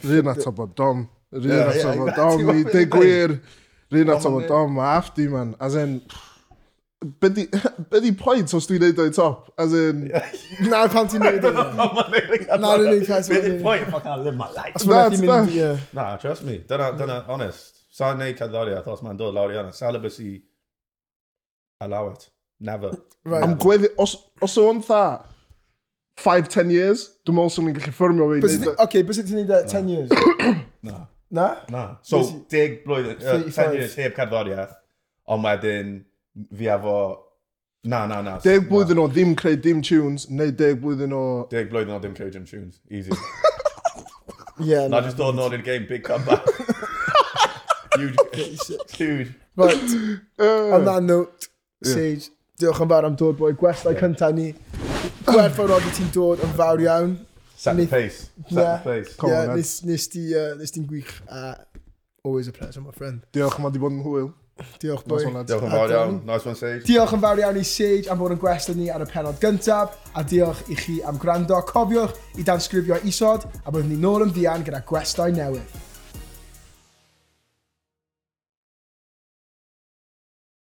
Rhyn 0.04 0.30
ato 0.30 0.54
bod 0.54 0.76
dom. 0.78 1.06
Rhyn 1.34 1.66
ato 1.72 1.96
bod 1.98 2.14
dom. 2.18 2.54
I 2.54 2.62
deu 2.68 2.86
gwir. 2.94 3.38
Rhyn 3.94 4.14
ato 4.14 4.32
bod 4.36 4.46
dom. 4.50 4.78
A 4.78 4.94
afti, 5.00 5.26
man. 5.32 5.56
As 5.62 5.74
in... 5.80 5.98
Pff, 6.06 6.30
byddi, 7.22 7.44
byddi 7.92 8.12
pwynt 8.18 8.54
os 8.56 8.66
dwi'n 8.68 8.82
neud 8.84 9.00
o'i 9.04 9.12
top? 9.14 9.50
As 9.60 9.74
in... 9.76 10.06
Na 10.72 10.84
pan 10.92 11.10
ti'n 11.10 11.24
neud 11.24 11.44
o'i 11.48 11.54
top. 11.54 11.76
Na 11.78 12.72
rwy'n 12.74 12.90
neud 12.90 13.06
cael 13.08 13.24
sy'n 13.26 13.60
pwynt, 13.64 13.88
ffoc 13.90 14.08
na 14.08 14.16
ddim 14.22 14.42
like. 14.44 14.74
Os 14.78 14.86
mae'n 14.90 15.16
mynd 15.22 15.54
i... 15.54 15.68
Na, 15.96 16.08
trust 16.22 16.46
me. 16.48 16.58
Dyna, 16.70 16.90
dyna, 16.98 17.20
honest. 17.28 17.84
Sa'n 17.94 18.18
neud 18.22 18.40
cerddoriaeth 18.40 18.90
os 18.90 19.04
mae'n 19.06 19.20
dod 19.20 19.36
lawr 19.36 19.54
i 19.54 19.58
hwnna. 19.60 19.74
Celibacy, 19.76 20.32
allow 21.84 22.08
it. 22.10 22.28
Never. 22.64 22.94
Right. 23.24 23.44
Am 23.44 23.56
gweddi, 23.60 23.90
os, 24.00 24.16
os 24.44 24.58
o'n 24.62 24.82
tha, 24.84 25.04
5-10 26.22 26.70
years, 26.70 27.08
dwi'n 27.26 27.40
meddwl 27.40 27.54
sy'n 27.54 27.68
ni'n 27.68 27.78
gallu 27.80 27.96
ffyrmio 27.96 28.30
fi. 28.34 28.70
Oce, 28.74 29.02
bys 29.06 29.20
sy'n 29.20 29.28
ti'n 29.30 29.42
neud 29.42 29.74
10 29.74 29.92
years? 29.92 30.14
Na. 30.86 31.04
Na? 31.34 31.46
Na. 31.72 31.84
So, 32.06 32.22
10 32.50 32.82
blwyddyn, 32.86 33.18
uh, 33.18 33.50
10 33.50 33.74
years 33.74 33.94
heb 33.98 34.14
cerddoriaeth, 34.14 34.74
ond 35.34 35.46
wedyn 35.46 35.94
fi 36.56 36.70
efo... 36.74 36.96
Na, 37.84 38.06
na, 38.08 38.22
na. 38.24 38.38
Deg 38.40 38.64
blwyddyn 38.70 39.00
o 39.02 39.08
ddim 39.12 39.34
creu 39.36 39.58
dim 39.60 39.82
tunes, 39.84 40.30
neu 40.32 40.52
deg 40.56 40.78
blwyddyn 40.80 41.12
o... 41.12 41.24
Deg 41.50 41.68
blwyddyn 41.72 41.96
o 41.96 41.98
ddim 42.00 42.14
creu 42.16 42.30
dim 42.32 42.46
tunes. 42.48 42.80
Easy. 42.88 43.12
yeah, 44.70 44.88
na. 44.88 45.02
Just 45.04 45.20
dod 45.20 45.36
nôl 45.36 45.52
i'r 45.52 45.64
game, 45.66 45.84
big 45.90 46.06
comeback. 46.06 46.48
Huge. 47.98 48.16
Huge. 48.96 49.34
But, 49.54 49.76
uh, 50.38 50.74
on 50.74 50.84
that 50.84 51.02
note, 51.02 51.48
Sage, 51.84 52.30
diolch 52.60 52.80
yn 52.82 52.90
fawr 52.90 53.06
am 53.08 53.18
dod, 53.18 53.36
boi. 53.38 53.52
Gwellau 53.58 53.92
yeah. 53.92 54.00
cyntaf 54.00 54.34
ni. 54.34 54.48
Gwerthfawr 55.28 55.74
oeddi 55.76 55.92
ti'n 55.98 56.10
dod 56.14 56.42
yn 56.44 56.54
fawr 56.58 56.82
iawn. 56.82 57.18
Set 57.56 57.76
the 57.78 57.86
pace. 57.86 58.30
Set 58.48 58.56
yeah. 58.56 58.78
the 58.78 58.88
pace. 58.88 59.14
Come 59.20 59.30
yeah, 59.30 59.50
on, 59.50 59.58
nes, 59.60 59.74
nes 59.86 60.08
ti'n 60.10 60.86
uh, 60.86 60.88
gwych. 60.88 61.12
Uh, 61.28 61.54
always 62.24 62.48
a 62.48 62.52
pleasure, 62.56 62.80
my 62.80 62.94
friend. 62.96 63.22
Diolch, 63.36 63.60
mae 63.62 63.74
di 63.74 63.82
bod 63.82 63.94
yn 63.94 64.02
hwyl. 64.06 64.32
Diolch, 64.78 65.02
boi. 65.10 65.24
Diolch 65.24 65.64
yn 65.66 65.72
fawr 65.72 65.92
iawn. 65.92 66.18
Nice 66.28 66.46
one, 66.46 66.58
Sage. 66.58 66.84
Diolch 66.86 67.14
yn 67.16 67.22
fawr 67.24 67.40
iawn 67.42 67.58
i 67.58 67.64
Sage 67.66 68.10
am 68.12 68.20
fod 68.22 68.36
yn 68.36 68.42
gwestiwn 68.42 68.78
ni 68.78 68.90
ar 68.94 69.02
y 69.02 69.08
penod 69.10 69.40
gyntaf, 69.42 69.96
a 70.14 70.22
diolch 70.30 70.60
i 70.70 70.78
chi 70.78 71.00
am 71.10 71.18
gwrando. 71.18 71.58
Cofiwch 71.70 72.38
i 72.38 72.46
danysgrifio 72.46 73.00
isod, 73.10 73.48
a 73.64 73.74
byddwn 73.74 73.90
ni 73.90 73.98
nôl 74.04 74.28
yn 74.28 74.36
fuan 74.36 74.66
gyda 74.66 74.84
gwestau 74.86 75.34
newydd. 75.34 75.83